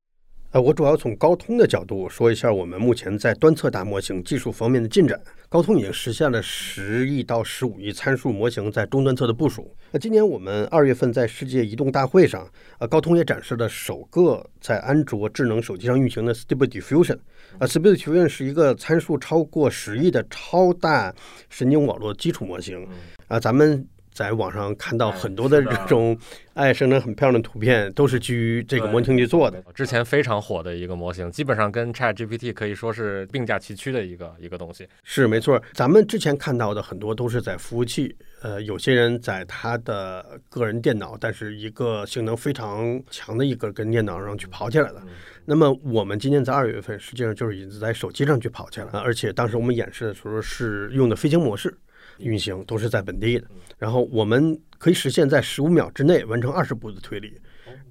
[0.50, 5.16] 呃，我主要从高通的角度说一下我们目前在端侧大模型技术方面的进展。
[5.48, 9.72] 高通已经实现了十亿到十五亿参数模型在终端侧的部署。
[9.92, 12.44] 那今年我们二月份在世界移动大会上，
[12.80, 17.18] 呃，高通也展示了首个在安卓智能手机上运行的 Stable Diffusion。
[17.60, 21.14] 呃，Stable Diffusion 是一个参数超过十亿的超大
[21.48, 22.84] 神经网络基础模型。
[23.28, 23.86] 啊，咱们。
[24.20, 26.14] 在网上看到很多的这种
[26.52, 29.64] 爱生成很漂亮的图片，都是基于这个模型去做的。
[29.72, 34.86] 之前非常火的一个模型，基本上跟 Chat GPT 可以说是并驾齐驱的一个一个东西。
[35.04, 45.02] 是没错，咱们之前看到的很多都是在服务器，呃，有些人在他的个人电脑，但是一个性能非常强的一个跟电脑上去跑起来了。
[45.46, 51.74] 那么我们今年在二月份，实际上就是已经在手机上去跑起来了，而且当时我们演示的时候是用的飞行模式。
[52.20, 53.46] 运行都是在本地的，
[53.78, 57.40] 然后我们可以实现在十五秒之内完成二十步的推理，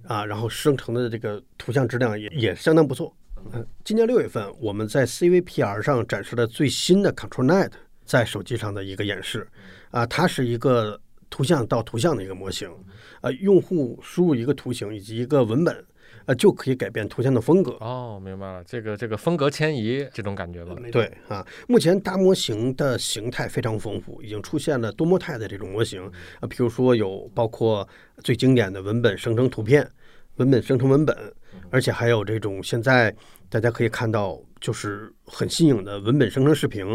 [0.04, 3.16] 啊，然后生成的这个图像质量也也相当不错。
[3.54, 7.72] 嗯，今年六月份我们在 CVPR 上展示了最新的 ControlNet
[8.06, 9.48] 在手机上的一个演示，
[9.92, 12.70] 啊，它是一个图像到图像的一个模型，
[13.22, 15.86] 呃，用户输入一个图形以及一个文本，
[16.30, 17.72] 呃，就可以改变图像的风格。
[17.80, 20.76] 哦，明白了，这个这个风格迁移这种感觉吧？
[20.92, 26.06] 对啊，目前大模型的形态非常丰富，已经出现了多模态的这种模型
[26.40, 27.88] 啊，比如说有包括
[28.24, 29.90] 最经典的文本生成图片，
[30.36, 31.18] 文本生成文本，
[31.72, 33.12] 而且还有这种现在
[33.50, 36.86] 大家可以看到就是很新颖的文本生成视频。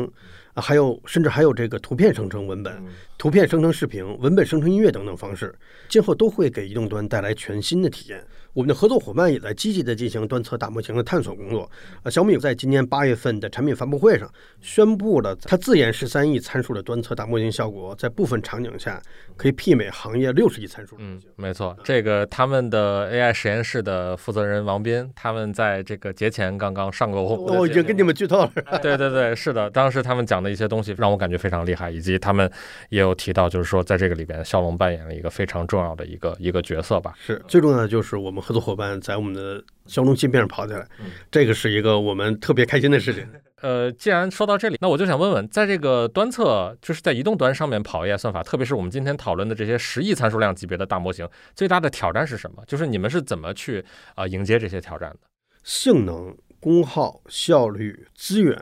[0.55, 2.81] 啊，还有甚至还有这个图片生成文本、
[3.19, 5.53] 图片生成视频、文本生成音乐等等方式，
[5.89, 8.25] 今后都会给移动端带来全新的体验。
[8.55, 11.69] 我们的合作伙伴也在积极的进行端侧大模型的探索工作。
[12.05, 19.03] 啊，小米在今年八月份的产品发布会上宣布了，它自研十三亿参数的端侧大模型效果，在部分场景下
[19.37, 20.95] 可以媲美行业六十亿参数。
[21.01, 28.53] 嗯，没错，这个他们的 AI 实验室的负责人王斌，他们在这个节前刚刚上过我， 我已经跟你们剧透了。
[28.81, 32.49] 对对对，是的，当时他们讲的一些东西让我感觉非常厉害，以及他们
[32.91, 37.15] 也有提到，就是说在这个里边，骁龙扮演了一个非常重要的一个一个角色吧。
[37.19, 39.17] 是最重要的就是我们合作伙伴在。
[39.17, 40.87] 我们的骁龙芯片上跑起来，
[41.31, 43.27] 这个是一个我们特别开心的事情。
[43.63, 52.63] 呃，既然说到这里，那我就想问问，在这个端测，就是在移动端上面跑 AI 算法，特别是我们今天讨论的这些十亿参数量级别的大模型，最大的挑战是什么？
[52.67, 53.83] 就是你们是怎么去
[54.17, 55.21] 啊迎接这些挑战的？
[55.63, 58.61] 性能、功耗、效率、资源，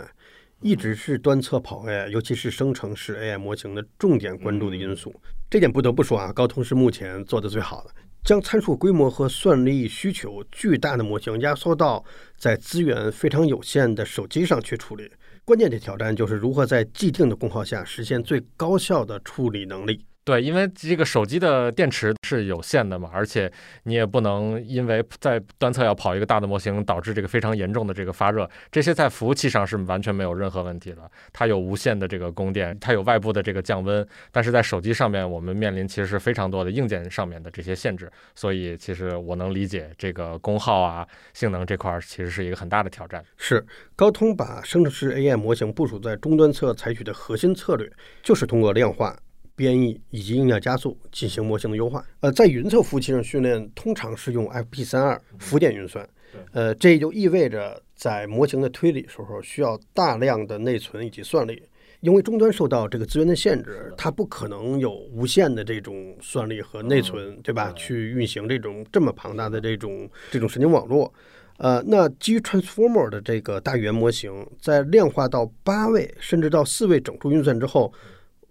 [0.60, 5.12] 一直是端测跑 AI，尤其是生成式 AI 模型的重点关注的因素。
[5.50, 7.90] 这点不得不说啊，高通是目前做的最好的。
[8.24, 12.04] 将参数规模和算力需求巨大的模型压缩到
[12.36, 15.10] 在资源非常有限的手机上去处理，
[15.44, 20.04] 关键的挑战就是如何在既定的功耗下实现最高效的处理能力。
[20.24, 23.50] 对，因为这个手机的电池是有限的嘛，而且
[23.82, 28.48] 你也不能因为在端侧要跑一个大的模型，导致这个非常严重的这个发热。
[28.70, 34.06] 这些在服务器上是完全没有任何问题的，它有无限的这个供电，它有外部的这个降温。
[34.30, 41.04] 但是在手机上面，我们面临其实是非常多的硬件上面的这些限制，所以其实我能理解这个功耗啊、
[41.34, 43.24] 性能这块其实是一个很大的挑战。
[43.36, 47.90] 是高通把生成式 AI 模型部署在终端侧，采取的核心策略
[48.22, 49.16] 就是通过量化。
[49.54, 52.04] 编译以及硬件加速进行模型的优化。
[52.20, 56.08] 呃，在云测服务器上训练，通常是用 FP 三二浮点运算。
[56.52, 61.62] 呃，这也就意味着在模型的推理时候需要大量的内存以及算力，
[62.00, 67.70] 因为终端受到这个资源的限制，它不可能有无限的这种算力和内存，对吧？
[67.76, 71.12] 去运行这种这么庞大的这种这种神经网络。
[71.58, 77.92] 呃，那基于 Transformer 的这个大语言模型，在量化到八位甚至到四位整数运算之后。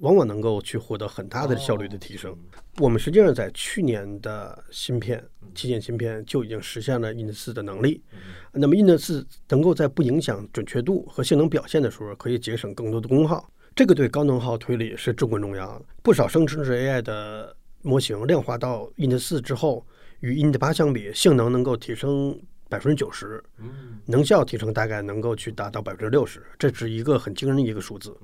[0.01, 2.35] 往往能够去获得很大的效率的提升。
[2.77, 8.01] 我们实际上在去年的芯片旗舰芯片就已经实现了 Int 四的能力。
[8.51, 13.51] 那么 Int 四能够在不影响准确度和性能表现的时候，可以节省更多的功耗。
[13.75, 15.85] 这个对高能耗推理是至关重要的。
[16.01, 19.85] 不少生成式 AI 的模型量化到 Int 四之后，
[20.21, 22.37] 与 Int 八相比，性能能够提升
[22.67, 23.43] 百分之九十，
[24.05, 28.15] 能效提升大概能够去达到百分之六十，这是一个很惊人的一个数字。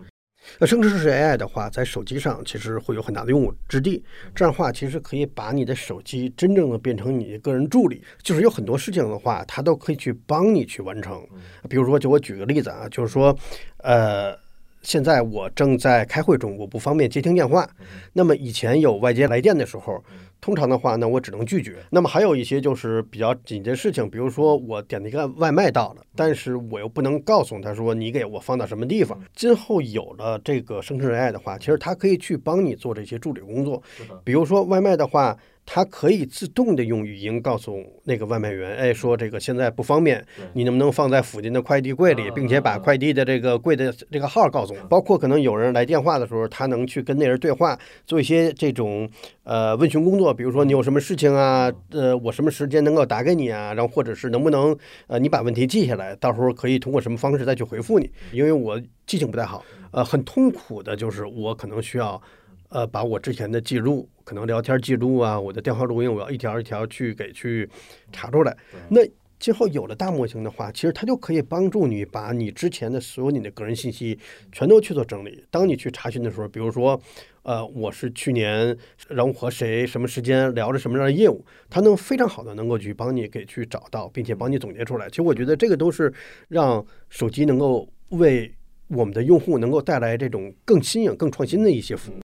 [0.59, 4.03] 那生成式 AI 的话，在手机上其实会有很大的用武之地。
[4.35, 11.25] 这样的话，其实可以把你的手机真正的变成你的个人助理，就是有很多事情的话，它都可以去帮你去完成。
[11.69, 13.37] 比如说，就我举个例子啊，就是说，
[13.77, 14.37] 呃，
[14.81, 17.69] 现在我正在开会中，我不方便接听电话。
[18.13, 20.03] 那么以前有外接来电的时候。
[20.39, 21.77] 通常的话呢，我只能拒绝。
[21.89, 29.19] 那么还有一些就是比较紧急的事情，比如说我点了一个外卖到了，但是我又不能告诉他说你给我放到什么地方。
[29.35, 33.81] 今后有了这个生成 AI 的话，其实它可以去帮你做这些助理工作。
[34.23, 35.37] 比如说外卖的话。
[35.69, 44.79] 它可以自动的用语音告诉那个外卖员，哎，说这个现在不方便，你能不能放在附近的快递柜里，并且把快递的这个柜的这个号告诉我。
[44.87, 49.07] 包括可能有人来电话的时候，他能去跟那人对话，做一些这种
[49.43, 54.73] 呃问询工作，比如说你有什么事情啊，呃，我什么时间能够打给你啊，然后或者是能不能
[55.07, 62.21] 呃你把问题记下来，到时候可以通过什么方式再去回复你，因为我记性不太好，呃，很痛苦的就是我可能需要。
[62.69, 67.69] 呃，把我之前的记录，可能聊天记录啊，我的电话录音，我要一条一条去给去
[68.11, 68.55] 查出来。
[68.89, 69.01] 那
[69.39, 74.17] 今后有了大模型的话，其实它就可以帮助你把你之前的所有你的个人信息
[74.51, 75.43] 全都去做整理。
[75.51, 76.99] 当你去查询的时候，比如说，
[77.43, 78.75] 呃，我是去年
[79.07, 85.07] 然后和谁什么时间聊着什么样的业务，它能非常好的能够去帮你给去找到，并且帮你总结出来。
[85.07, 86.11] 其实我觉得这个都是
[86.49, 88.51] 让手机能够为
[88.87, 92.26] 我们的用户能够带来这种更新颖、更创新的一些服务。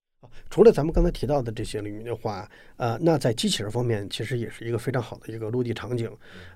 [0.56, 6.10] 除了咱们刚才提到的这些领域的话，呃，那在机器人方面，其实也是一个非常好的一个落地场景。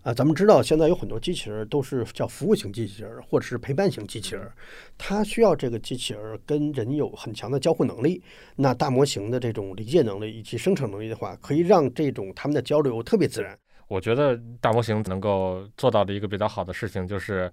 [0.03, 4.49] 啊，咱们知道现在有很多机器人都是叫服务型机器人或者是陪伴型机器人，
[4.97, 8.23] 它需要这个机器人跟人有很强的交互能力。
[8.55, 13.59] 那大模型的这种理解能力以及生成能力的话，可以让这种他们的交流特别自然。
[13.89, 17.51] 我觉得大模型能够做到的一个比较好的事情，就是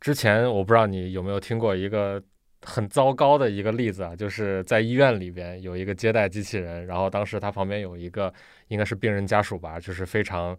[0.00, 2.20] 之前我不知道你有没有听过一个
[2.62, 8.32] 很糟糕的一个例子啊，就是在医院里边有一个接待机器人，然后当时他旁边有一个
[8.68, 10.58] 应该是病人家属吧，就是非常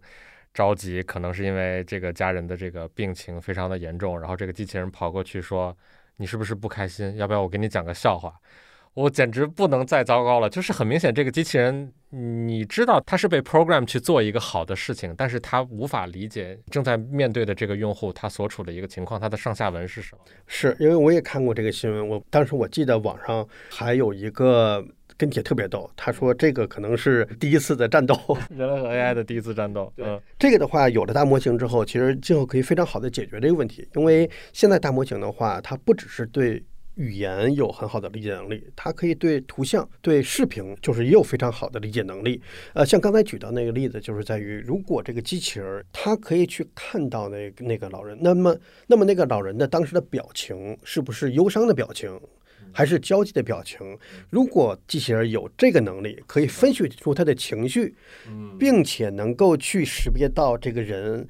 [0.54, 5.76] 着急，可能是因为这个家人的这个病情非常的严重，然后这个机器人跑过去说
[6.16, 7.16] ：“你是不是不开心？
[7.16, 8.34] 要不要我给你讲个笑话？”
[8.94, 20.22] 我简直不能再糟糕了，就是很明显，这个机器人，你知道它是被 program 去做一个好的事情，但是它无法理解正在面对的这个用户他所处的一个情况，它的上下文是什么？
[20.46, 24.84] 是因为我也看过这个新闻，我当时我记得网上还有一个
[25.16, 28.16] 跟帖特别逗，他说这个可能是第一次的战斗，
[28.50, 29.92] 人类和 AI 的第一次战斗。
[29.98, 36.60] 嗯，这个的话，有了大模型之后，其实今后可以非常好的解决这个问题，因为现在大模型的话，它不只是对。
[37.00, 42.38] 语言有很好的理解能力，它可以对图像、对视频，就是也有非常好的理解能力。
[42.74, 48.54] 呃，像刚才举到那个例子，就是在于，如果这个机器人它可以去看到那那个老人，那么
[48.86, 52.20] 那么那个老人的当时的表情是不是忧伤的表情，
[52.70, 53.98] 还是焦急的表情？
[54.28, 57.94] 如果机器人有这个能力，可以分析出他的情绪，
[58.58, 61.26] 并且能够去识别到这个人。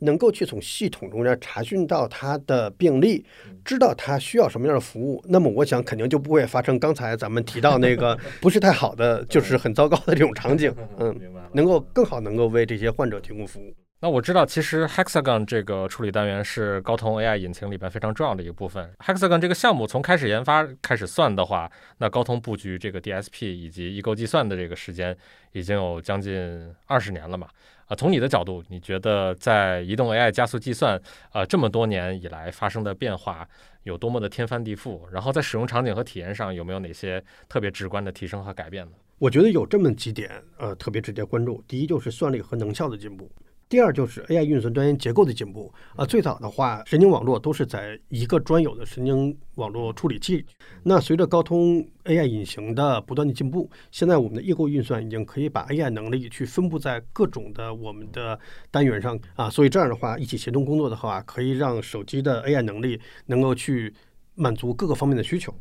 [0.00, 3.24] 能够去从系统中间查询到他的病例，
[3.64, 10.74] 知道他需要什么样的服务，那么我想肯定就不会发生刚才咱们提到那个 不是太好的，就是很糟糕的这种场景。
[10.98, 11.14] 嗯，
[11.52, 13.74] 能够更好能够为这些患者提供服务。
[14.02, 18.90] 那我知道，其实 Hexagon 这个处理单元是高通 AI 引擎里边非常重要的一个部分。
[18.98, 25.14] Hexagon 这个项目从开始研发开始算的话，那高通布局这个 DSP 以及异构计算的这个时间
[25.52, 27.46] 已经有将近二十年了嘛？
[27.90, 30.98] 啊，从你的角度，你觉得在移动 AI 加速计算
[31.32, 33.46] 呃这么多年以来发生的变化
[33.82, 35.00] 有多么的天翻地覆？
[35.10, 38.92] 然后在使用场景和体验上有没有哪些特别直观的提升和改变呢？
[39.18, 41.62] 我觉得有这么几点，呃，特别值得关注。
[41.66, 43.28] 第一就是算力和能效的进步。
[43.70, 50.44] 第二就是 AI 运算端元结构的进步啊，最早的话，神经网络都是在一个专有的神经网络处理器。
[50.82, 58.36] 那随着高通 AI 引擎的不断的进步，现在我们的异构运算已经可以把 AI 能力去分布在各种的我们的
[58.72, 63.94] 单元上啊，所以这样的话，一起协同工作的话，可以让手机的 AI 能力能够去
[64.34, 65.54] 满足各个方面的需求。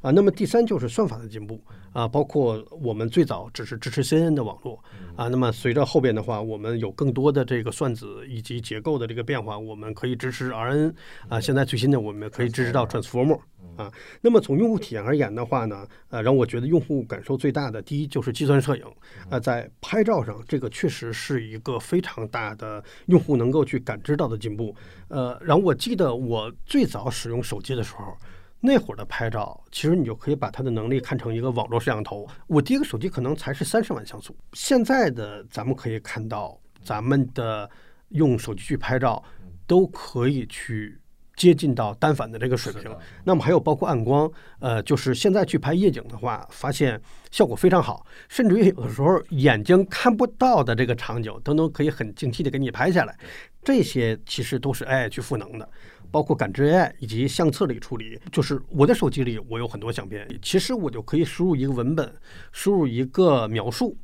[0.00, 4.82] 啊，那么第三就是算法的进步啊，包括我们最早只是支持 CNN 的网络
[5.16, 10.94] 啊，那么随着后边的话，我们有更多的这个算子以及结构的这个变化，我们可以支持 RN
[11.28, 13.40] 啊，现在最新的我们可以支持到 Transformer
[13.76, 13.92] 啊。
[14.20, 18.84] 那么从用户体验而言的话呢，呃，让我觉得用户感受最大的，第一就是计算摄影
[19.28, 24.74] 啊，在拍照上这个确实是一个非常大的用户能够去感知到的进步。
[25.08, 28.16] 呃，然后我记得我最早使用手机的时候。
[28.60, 32.28] 那会儿的拍照，其实你就可以把它的能力看成一个网络摄像头。
[32.46, 37.68] 我第一个手机可能才是三十万像素，现在的咱们可以看到，咱们的
[38.10, 39.22] 用手机去拍照，
[39.66, 41.00] 都可以去
[41.36, 42.94] 接近到单反的这个水平。
[43.24, 53.18] 那么还有包括暗光，呃，就是现在去拍夜景的话，发现效果非常好，甚至于有的时候眼睛看不到的这个场景，都能可以很清晰的给你拍下来。
[53.62, 55.68] 这些其实都是 AI 去赋能的。
[56.10, 62.12] 包括感知 AI 以及相册里处理，就是我的手机里我有很多相片，其实我就可以输入一个文本，
[62.52, 63.96] 输入一个描述，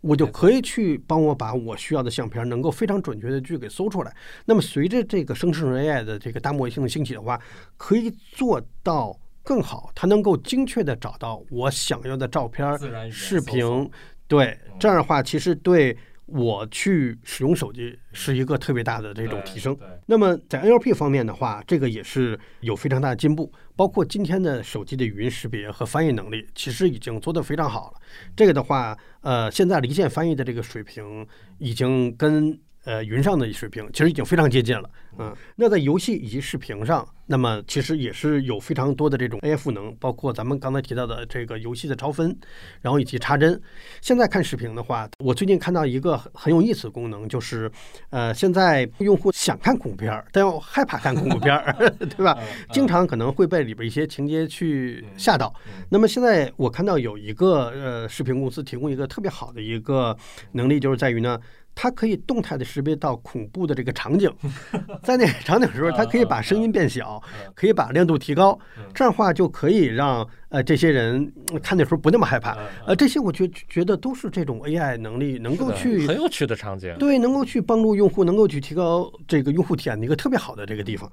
[0.00, 4.14] 我就可以去帮我把我需要的相片能够非常准确的去给搜出来。
[4.44, 7.40] 那么随着这个生成 AI 的这个大模型的兴起的话，
[7.76, 12.78] 可以做到更好，它能够精确的找到我想要的照片、
[13.10, 13.90] 视频，
[14.28, 15.96] 对，这样的话其实对。
[16.26, 19.76] 我去使用手机是一个特别大的这种提升。
[20.06, 23.52] 那么在 NLP 方面的话，这个也是有非常大的进步。
[23.76, 28.00] 包括今天的手机的语音识别和翻译能力，其实已经做得非常好了。
[28.36, 31.26] 这个的话，呃，现在离线翻译的这个水平
[31.58, 32.58] 已经跟。
[32.86, 42.36] 呃，云上的水平其实已经非常接近了，嗯，那在游戏以及视频上，那么其实也是有非常多的这种 AI 赋能，包括咱们刚才提到的这个游戏的超分，
[42.82, 43.60] 然后以及插帧。
[44.00, 47.70] 现在看视频的话，我最近看到一个很很有意思的功能，就是
[48.10, 52.38] 呃，现在用户想看恐怖片儿，但又害怕看恐怖片儿， 对吧？
[52.70, 55.52] 经常可能会被里边一些情节去吓到。
[55.88, 60.14] 那么现在我看到有一个呃视频公司提供一个特别好的一个
[60.52, 61.40] 能力，就是在于呢。
[61.74, 64.30] 它可以动态的识别到恐怖的这个场景，
[65.02, 67.22] 在那个场景的时候，它可以把声音变小，
[67.54, 68.58] 可以把亮度提高，
[68.94, 72.56] 这样的话就可以让呃这些人看的时候不那么害怕。
[72.86, 81.10] 呃，这些我觉觉得都是这种 AI 能力能够去很有趣的场景，对，能够去帮助用户，能够去提高这个用户体验的一个特别好的这个地方。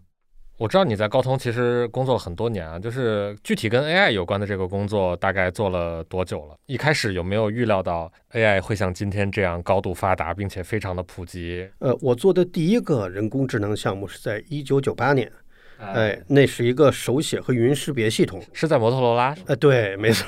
[0.62, 6.56] 我知道你在高通其实工作了很多年啊，就是具体跟 AI 有关的这个工作大概做了多久了？
[6.68, 11.68] 一开始有没有预料到 AI 会像今天这样高度发达，并且非常的普及？
[11.80, 15.32] 呃，我做的第一个人工智能项目是在一九九八年，
[15.80, 19.36] 哎，那是一个手写和语音识别系统，是在摩托罗拉。
[19.48, 20.28] 呃，对，没错，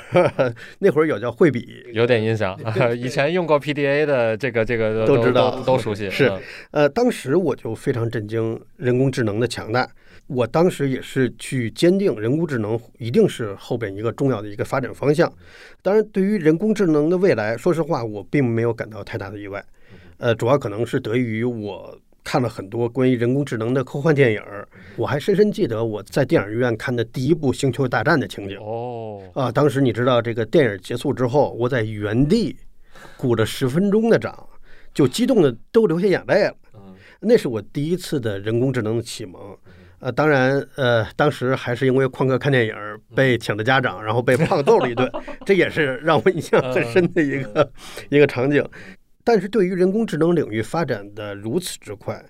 [0.80, 1.64] 那会儿有叫惠比，
[1.94, 2.58] 有点印象。
[2.98, 6.10] 以前用过 PDA 的这个这个都知道，都熟悉。
[6.10, 6.32] 是，
[6.72, 9.88] 呃，当时我就非常震惊人工智能的强大。
[10.26, 15.30] 我当时也是去坚定人工智能一定是后边一个重要的一个发展方向。
[15.82, 19.64] 当然，对于人工智能的未来，说实话，我并没有感到太大的意外。
[20.16, 24.66] 呃，主要可能是得益于我看了很多关于人工智能的科幻电影儿。
[24.96, 28.58] 我还深深记得我在电影院看的第一部《星球大战》的情景。
[28.58, 32.56] 哦，啊，当时你知道这个电影结束之后，我在原地
[33.18, 34.48] 鼓了十分钟的掌，
[34.94, 36.56] 就激动的都流下眼泪了。
[37.20, 39.40] 那是我第一次的人工智能的启蒙。
[40.04, 42.74] 呃，当然，呃，当时还是因为旷课看电影
[43.16, 45.10] 被请的家长，然后被胖揍了一顿，
[45.46, 47.72] 这也是让我印象很深的一个
[48.10, 48.62] 一个场景。
[49.24, 52.22] 但是对于人工智能领域发展的如此之快，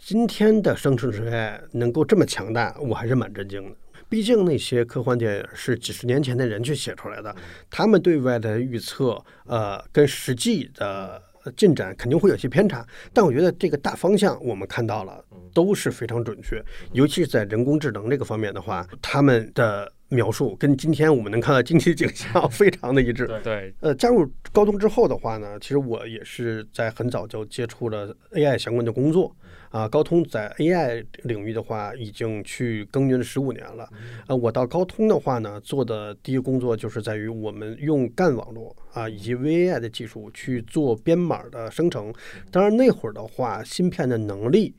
[0.00, 3.76] 今天的生成式 AI 能够这么强大，我还是蛮震惊的。
[4.08, 7.36] 毕竟那些科幻电影是几十年前的人去写出来的，
[7.68, 11.22] 他们对外的预测，呃，跟实际的。
[11.56, 23.26] 进展肯定会有些偏差，但我觉得这个大方向我们看到了都是非常准确，尤其是在人工智能这个方面的话，他们的描述跟今天我们能看到经济景象非常的一致。
[23.42, 29.34] 对，呃，加入高通之后的话呢，其实我也是在很早就接触了 AI 相关的工作。
[29.70, 33.88] 啊，高通在 AI 领域的话，已经去耕耘了十五年了。
[34.26, 42.12] 呃，我到高通的话呢，做的第一个工作就是在于我们用干网络啊，以及 VAI 的技术去做编码的生成。
[42.50, 44.74] 当然那会儿的话，芯片的能力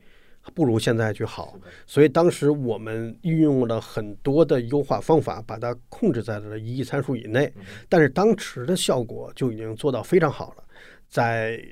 [0.54, 1.54] 不如现在去好，
[1.86, 7.52] 所以当时我们运用了很多的优化方法，把它控制在了一亿参数以内。
[7.88, 10.64] 但是当时的效果就已经做到非常好了，
[11.08, 11.62] 在。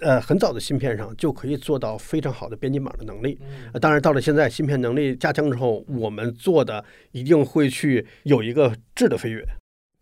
[0.00, 3.40] 呃，很早的芯片上就可以做到非常好的编辑码的能力。
[3.72, 9.42] 呃，当然，到了现在，芯片能力加强之后，我们做的一定会去有一个质的飞跃。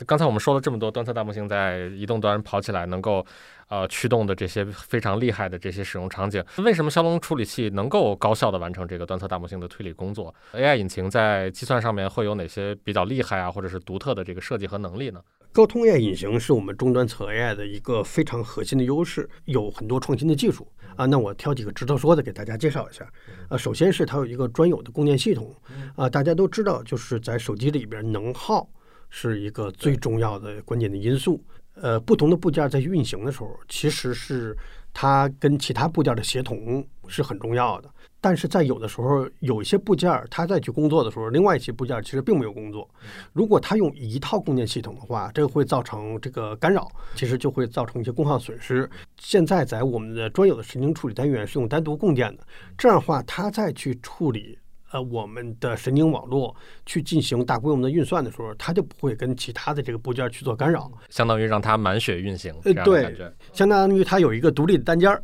[0.05, 3.25] 刚才我们说了这么多，端侧大模型在移动端跑起来能够
[3.69, 15.23] 呃驱动的这些非常厉害的这些使用场景，为什么骁龙处理器能够高效的完成这个端侧大模型的推理工作？AI 引擎在计算上面会有哪些比较厉害啊，或者是独特的这个设计和能力呢？
[15.53, 20.67] 高通 AI 引擎是我们终端侧 AI 的一个非常核心的优势，有很多创新的技术
[20.97, 21.07] 啊。
[21.07, 23.09] 那我挑几个值得说的给大家介绍一下。
[23.49, 25.55] 啊，首先是它有一个专有的供电系统
[25.95, 28.69] 啊，大家都知道，就是在手机里边能耗
[29.17, 31.41] 是一个最重要的关键的因素。
[31.75, 34.57] 呃，不同的部件在运行的时候，其实是
[34.93, 37.89] 它跟其他部件的协同是很重要的。
[38.21, 42.89] 但是在有的时候，有一些部件儿，它在去工作的时候，另外一些部件儿其实并没有工作。
[43.33, 48.89] 如果它用一套供电系统的话，这个会造成这个干扰，其实就会造成一些功耗损失。
[49.19, 52.45] 现在在我们的专有的神经处理单元是用单独供电的，
[52.77, 54.59] 这样的话，它再去处理。
[54.95, 56.55] 呃，我们的神经网络
[56.87, 62.55] 去进行大规模的运算的时候，它就不会跟其他的这个部件去做干扰，相当于让它满血运行。
[62.63, 63.13] 呃，对，
[63.53, 65.21] 相当于它有一个独立的单间儿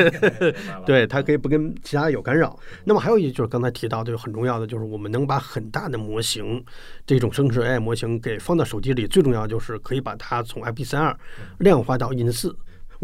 [0.84, 2.54] 对，它可以不跟其他有干扰。
[2.84, 6.62] 那么还有一就是刚才提到的很重要的，就是我们能把很大的模型
[7.06, 11.16] 这种生成 AI 模型给放到手机里，最重要就是可以把它从 MP32
[11.60, 12.54] 量化到 Int4。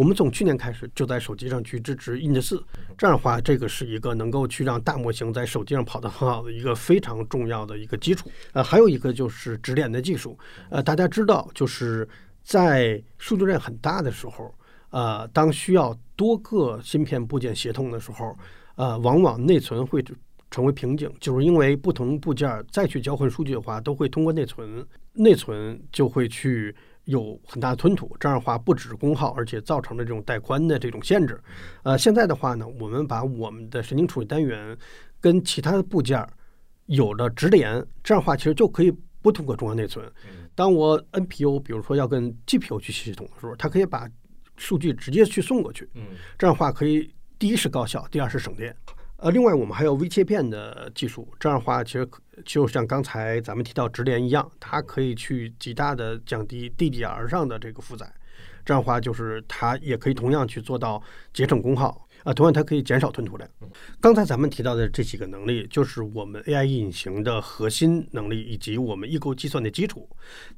[0.00, 2.64] 我们从去年开始就在手机上去支持 Int 四，
[2.96, 8.30] 这样的话，这个是一个能够去让大模型在手机上跑得很好的一个非常重要的一个基础。
[8.54, 10.38] 呃，还有一个就是直连的技术。
[10.70, 12.08] 呃，大家知道，就是
[12.42, 14.54] 在数据量很大的时候，
[14.88, 18.34] 呃，当需要多个芯片部件协同的时候，
[18.76, 20.02] 呃，往往内存会
[20.50, 24.82] 成为瓶颈，就是因为不同部件再去交换数据的话，都会通过内存，
[25.12, 26.74] 内存就会去。
[27.10, 31.38] 有很大的吞吐，这样的话不止是功耗，而且造成了这种带宽的这种限制。
[31.82, 34.76] 呃，现在的话呢，我们把我们的神经处理单元
[35.20, 36.24] 跟其他的部件
[36.86, 40.08] 有了直连，这样的话其实就可以不通过中央内存。
[40.54, 44.08] 当我 NPU 比如说要跟 GPU 去系统的时候，它可以把
[44.56, 45.88] 数据直接去送过去。
[45.94, 46.04] 嗯，
[46.38, 48.74] 这样的话可以第一是高效，第二是省电。
[49.22, 52.08] 呃，另外我们还有微切片的技术，这样的话其实
[52.42, 58.10] 就像刚才咱们提到直连一样，它可以去极大的降低 DDR 上的这个负载，
[58.64, 61.02] 这样的话就是它也可以同样去做到
[61.34, 62.08] 节省功耗。
[62.24, 63.48] 啊，同样它可以减少吞吐量。
[64.00, 70.08] 刚才咱们提到的这几个能力，就是我们 AI 引擎的核心能力，以及我们异构计算的基础。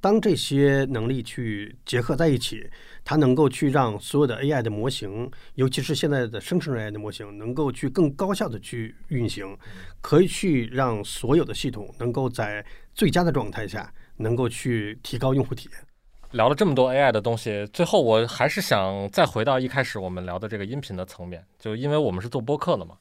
[0.00, 2.68] 当这些能力去结合在一起，
[3.04, 9.56] 它能够去让所有的 AI 的模型，尤其是现在的生成 AI 的模型，能够去更高效的去运行，
[10.00, 15.91] 可以去让所有的系统能够在最佳的状态下，能够去提高用户体验。
[16.32, 22.96] 聊了这么多 AI 的东西，最后我还是想再回到一开始我们聊的这个音频的层面，就因为我们是做播客的嘛。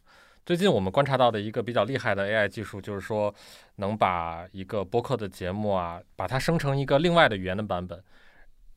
[0.46, 3.34] 最近我们观察到的一个比较厉害的 AI 技术，就是说
[3.78, 8.04] 能把一个播客的节目啊，把它生成一个另外的语言的版本，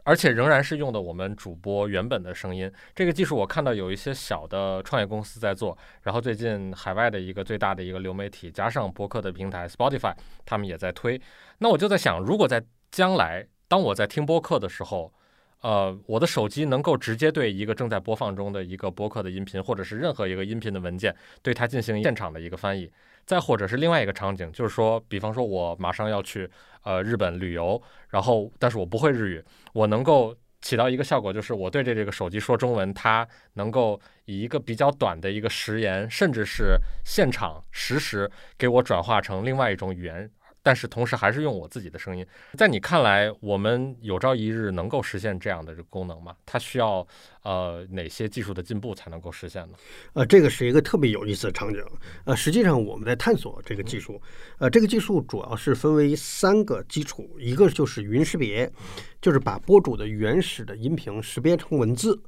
[0.04, 2.70] 而且仍然是用的我们主播原本的声音。
[2.94, 10.14] 这个技术我看到有一些小的创业公司在做，然后最近海外的一个最大的一个流媒体加上播客的平台 Spotify，
[10.46, 11.20] 他们也在推。
[11.58, 13.44] 那我就在想，如果在将来，
[13.74, 15.12] 当我在听播客的时候，
[15.60, 21.12] 呃，我的手机能够直接对一个正在播放中的一个播客的音频，或者是任何一个音频的文件，
[21.42, 22.88] 对它进行现场的一个翻译。
[23.26, 26.48] 再或者是另外一个场景，就是说，比方说我马上要去
[26.84, 40.30] 呃日本旅游，然后但是我不会日语，我能够起到一个效果，就是我对着这个手机说中文，它能够以一个比较短的一个时延，甚至是现场实时给我转化成另外一种语言。
[40.64, 46.34] 但是同时还是用我自己的声音，在你看来，我们有朝一日能够实现这样的这个功能吗？
[46.46, 47.06] 它需要
[47.42, 49.76] 呃哪些技术的进步才能够实现呢？
[50.14, 51.84] 呃，这个是一个特别有意思的场景。
[52.24, 54.18] 呃，实际上我们在探索这个技术。
[54.56, 58.72] 呃，这个技术主要是分为三个基础，一个就是语音识别，
[59.20, 62.18] 就是把播主的原始的音频识别成文字，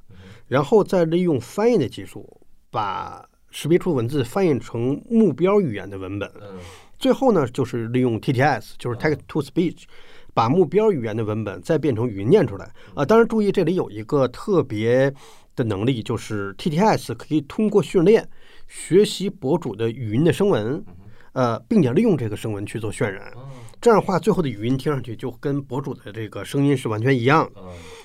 [0.46, 6.30] 然后再利用翻译的技术，把识别出文字翻译成目标语言的文本。
[6.98, 9.84] 最后呢，就是利用 TTS，就是 Text to Speech，
[10.32, 12.70] 把目标语言的文本再变成语音念出来。
[12.94, 15.12] 啊，当然注意，这里有一个特别
[15.54, 18.28] 的能力，就是 TTS 可以通过训练
[18.66, 20.82] 学习博主的语音的声纹，
[21.32, 23.32] 呃，并且利用这个声纹去做渲染。
[23.78, 27.62] 这样的话，最后的语音听上去就跟博主的这个声音是完全一样的。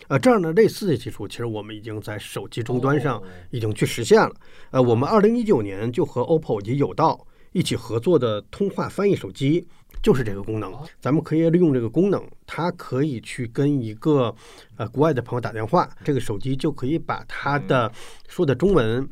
[0.10, 4.32] 呃，这样的类似的技术，其实我们已经在手机终端上已经去实现了。
[4.72, 7.26] 呃，我们二零一九年就和 OPPO 以及有道。
[7.52, 9.68] 一起合作的通话翻译手机
[10.02, 14.34] 就是这个功能，咱们可以利用这个功能，它可以去跟一个
[14.78, 17.92] 呃国外的朋友打电话，这个手机就可以把他的
[18.28, 19.08] 说的中文，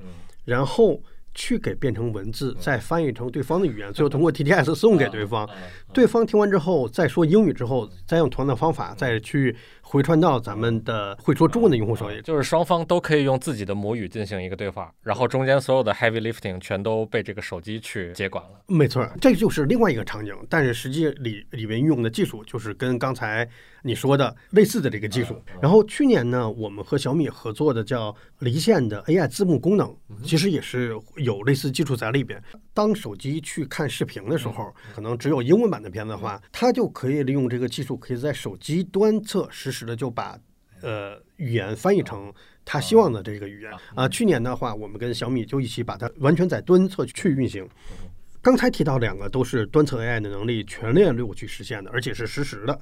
[0.46, 1.02] 然后。
[1.36, 5.48] 去给变成文字，再翻译成对方的语言，最后通过 TTS 送给对方。
[5.94, 9.56] 对方听完之后，再说英语之后，再用同样的方法再去
[9.92, 12.22] 回传到咱们的会说中文的用户手里。
[12.22, 18.52] 就是双方都可以用自己的母语进行一个对话，然后中间所有的 heavy lifting 全都被这个手机去接管了。
[18.68, 23.50] 没错，这就是另外一个场景，但是实际里里面运用的技术就是跟刚才。
[23.82, 32.44] 你说的类似的这个技术，然后去年呢，我们和小米合作的叫离线的 AI 字幕功能，其实也是有类似技术在里边。
[32.74, 40.38] 当手机去看视频的时候，可能只有英文版的片子的话，它就可以利用这个技术，可以在手机端侧实时的就把
[40.82, 44.08] 呃语言翻译成他希望的这个语言啊。
[44.08, 47.68] 去年的话，我们跟小米就一起把它完全在端侧去运行。
[48.42, 52.82] 刚才提到两个都是端侧 AI 的能力全链路去实现的，而且是实时的。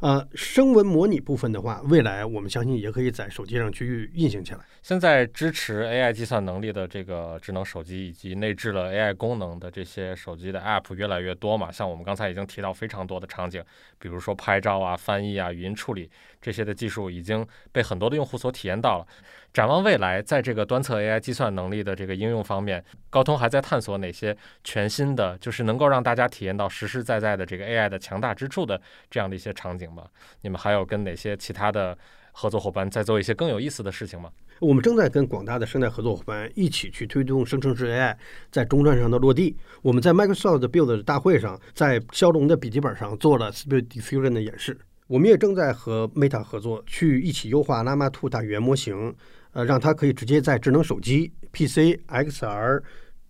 [0.00, 4.60] 呃，声纹模拟部分的话，未来我们相信也可以在手机上去运行起来。
[4.80, 11.70] 现在支持 AI 计算能力的这个智能手机以及内置了 AI 功能的这些手机的 App 越来越多嘛？
[11.70, 13.62] 像我们刚才已经提到非常多的场景，
[13.98, 19.06] 比如说拍照啊、翻译啊、语音处理这些的技术已经被很多的用户所体验到了。
[19.52, 28.80] 展望未来，在这个端侧 AI 计算能力的这个应用方面，高通还在探索哪些全新的，就是能够让大家体验到实实在在的这个 AI 的强大之处的
[29.10, 30.04] 这样的一些场景吗？
[30.42, 31.98] 你们还有跟哪些其他的
[32.32, 34.30] 合作伙伴在做一些更有意思的事情吗？
[34.60, 38.14] 我们正在跟广大的生态合作伙伴一起去推动生成式 AI
[38.52, 39.56] 在终端上的落地。
[39.82, 44.78] 我们在 Microsoft Build 大会上，在骁龙的笔记本上做了 Speed Diffusion 的演示。
[45.06, 49.12] 我们也正在和 Meta 合作，去一起优化 Llama 2大语言模型。
[49.52, 52.82] 呃，让它可以直接在智能手机、PC、XR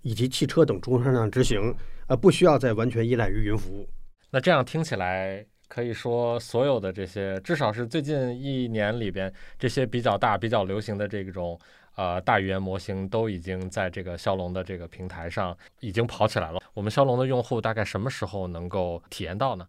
[0.03, 1.75] 以及汽车等终端上执行，
[2.07, 3.89] 呃，不需要再完全依赖于云服务。
[4.31, 11.59] 那这样听起来，可以说所有的这些，至少是最近一年里边这些比较大、比较流行的这种
[11.97, 16.61] 呃大语言模型，都已经在这个骁龙的这个平台上已经跑起来了。
[16.75, 19.67] 我们骁龙的用户大概什么时候能够体验到呢？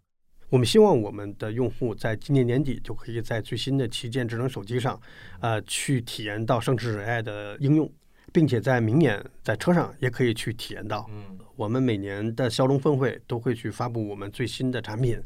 [0.52, 5.00] 我们希望我们的用户在今年年底就可以在最新的旗舰智能手机上，
[5.40, 7.90] 呃，去体验到生成式 AI 的应用，
[8.34, 11.08] 并且在明年在车上也可以去体验到。
[11.10, 15.18] 嗯，我们每年的骁龙峰会都会去发布我们最新的产品。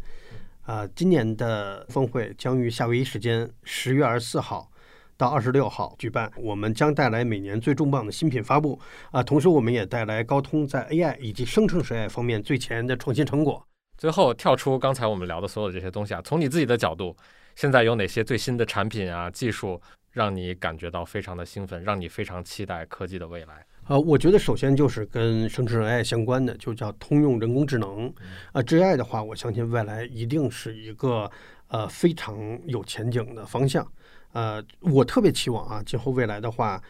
[0.62, 4.70] 啊，今年的峰会将于夏威夷时间十月二十四号
[5.16, 6.31] 到二十六号举办。
[6.37, 8.79] 我们将带来每年最重磅的新品发布
[9.11, 13.66] 啊，同时我们也带来高通在 AI 以及生成式 AI 方面最前沿的创新成果。
[13.97, 17.16] 最后跳出刚才我们聊的所有这些东西啊，从你自己的角度，
[17.55, 19.80] 现在有哪些最新的产品啊、技术
[20.12, 23.64] 让你感觉到非常的兴奋，让你非常期待科技的未来？
[23.88, 28.12] 呃，我觉得首先就是跟生成式 AI 相关的，就叫通用人工智能。
[28.53, 31.30] 啊，AI 的话，我相信未来一定是一个
[31.68, 32.36] 呃非常
[32.66, 33.86] 有前景的方向。
[34.32, 36.82] 呃，我特别期望啊，今后未来的话，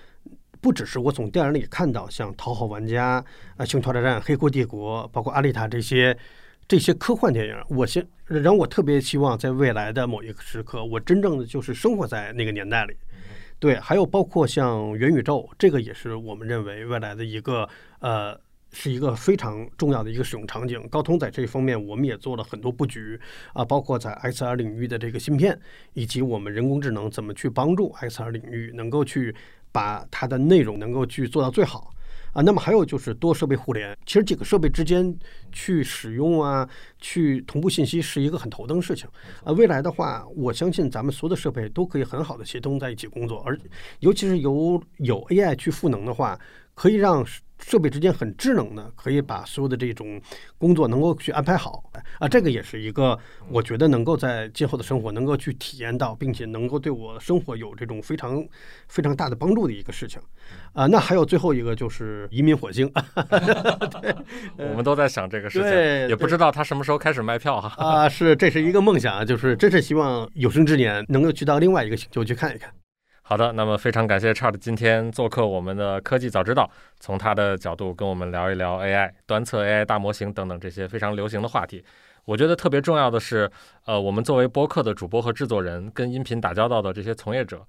[0.61, 3.21] 不只是我从电影里看到，像《讨好玩家》
[3.59, 6.17] 啊，《星球大战》《黑客帝国》，包括《阿丽塔》这些
[6.69, 12.97] 这些科幻电影，我先让我特别希望在未来的某一个时刻，我真正的就是生活在那个年代里。
[13.59, 17.69] 对，还有包括像元宇宙，这个也是我们认为未来的一个
[18.01, 18.39] 呃，
[18.73, 20.87] 是一个非常重要的一个使用场景。
[20.89, 23.19] 高通在这方面我们也做了很多布局
[23.55, 25.59] 啊，包括在 XR 领域的这个芯片，
[25.95, 29.35] 以及我们人工智能怎么去帮助 XR 领域能够去
[29.71, 31.93] 把它的内容能够去做到最好。
[32.33, 35.17] 啊，那么还有就是多设备互联，其实几个设备之间
[35.51, 36.69] 去使用啊，
[37.01, 39.09] 去同步信息是一个很头疼的事情。
[39.45, 43.59] 啊，未来的话，我相信咱们所有的设备都可以很好的协同在一起工作，而
[44.01, 46.39] 尤其是由有 AI 去赋能的话，
[46.75, 47.27] 可以让。
[47.59, 50.21] 设备之间很智能的，可以把所有的这种
[50.59, 51.83] 工作能够去安排好
[52.19, 58.47] 啊，这个也是一个我觉得能够在今后的生活能够去体验到，并且能够对我生活有这种非常
[58.89, 60.21] 非常大的帮助的一个事情
[60.73, 60.87] 啊。
[60.87, 62.91] 那还有最后一个就是移民火星，
[64.59, 67.73] 我们都在想这个事情，也不知道他什么时候开始卖票哈。
[67.77, 72.71] 啊，是这是一个梦想，就是真是希望有生之年能够去到另外一个星球去看一看。
[73.29, 76.71] 好的，那么非常感谢 Chart 今天做客我们的科技早知道，
[77.01, 81.85] 从他的角度跟我们聊一聊 AI、端测 AI 大模型等等这些非常流行的话题。
[82.25, 83.51] 我觉得特别重要的是，
[83.85, 87.67] 呃，我们作为播客的主播和制作人，跟音频打交道的这些从业者。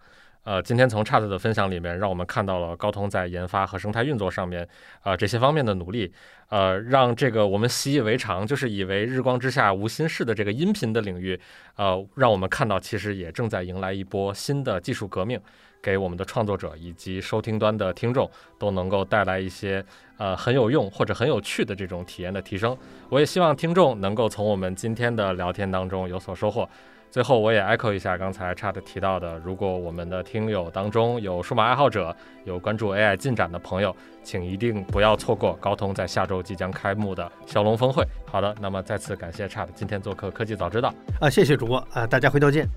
[0.48, 4.66] 呃，今天从 Chat 的分享里面，让我们看到了高通在研发和生态运作上面，
[5.04, 6.10] 呃，这些方面的努力，
[6.48, 11.38] 呃，让这个我们习以为常，就是以为日光之下无心事的这个音频的领域，
[11.76, 15.38] 呃，让我们看到其实也正在迎来一波新的技术革命，
[15.84, 19.84] 给我们的创作者以及收听端的听众都能够带来一些
[20.16, 22.78] 呃很有用或者很有趣的这种体验的提升。
[23.10, 26.70] 我也希望听众能够从我们今天的聊天当中有所收获。
[27.10, 38.05] 最后，我也 echo 一下刚才 Chat 提到的，如果我们的听友当中有数码爱好者，有关注 AI 进展的朋友，请一定不要错过高通在下周即将开幕的骁龙峰会。
[38.26, 42.68] 好的，那么再次感谢 Chat 今天做客科技早知道啊，谢谢主播啊，大家回头见。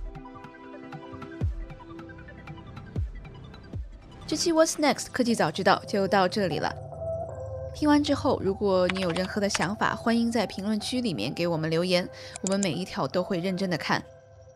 [4.26, 6.72] 这期 What's Next 科技早知道就到这里了。
[7.74, 12.08] 听完之后，如果你有任何的想法，欢迎在评论区里面给我们留言，
[12.42, 14.02] 我们每一条都会认真的看。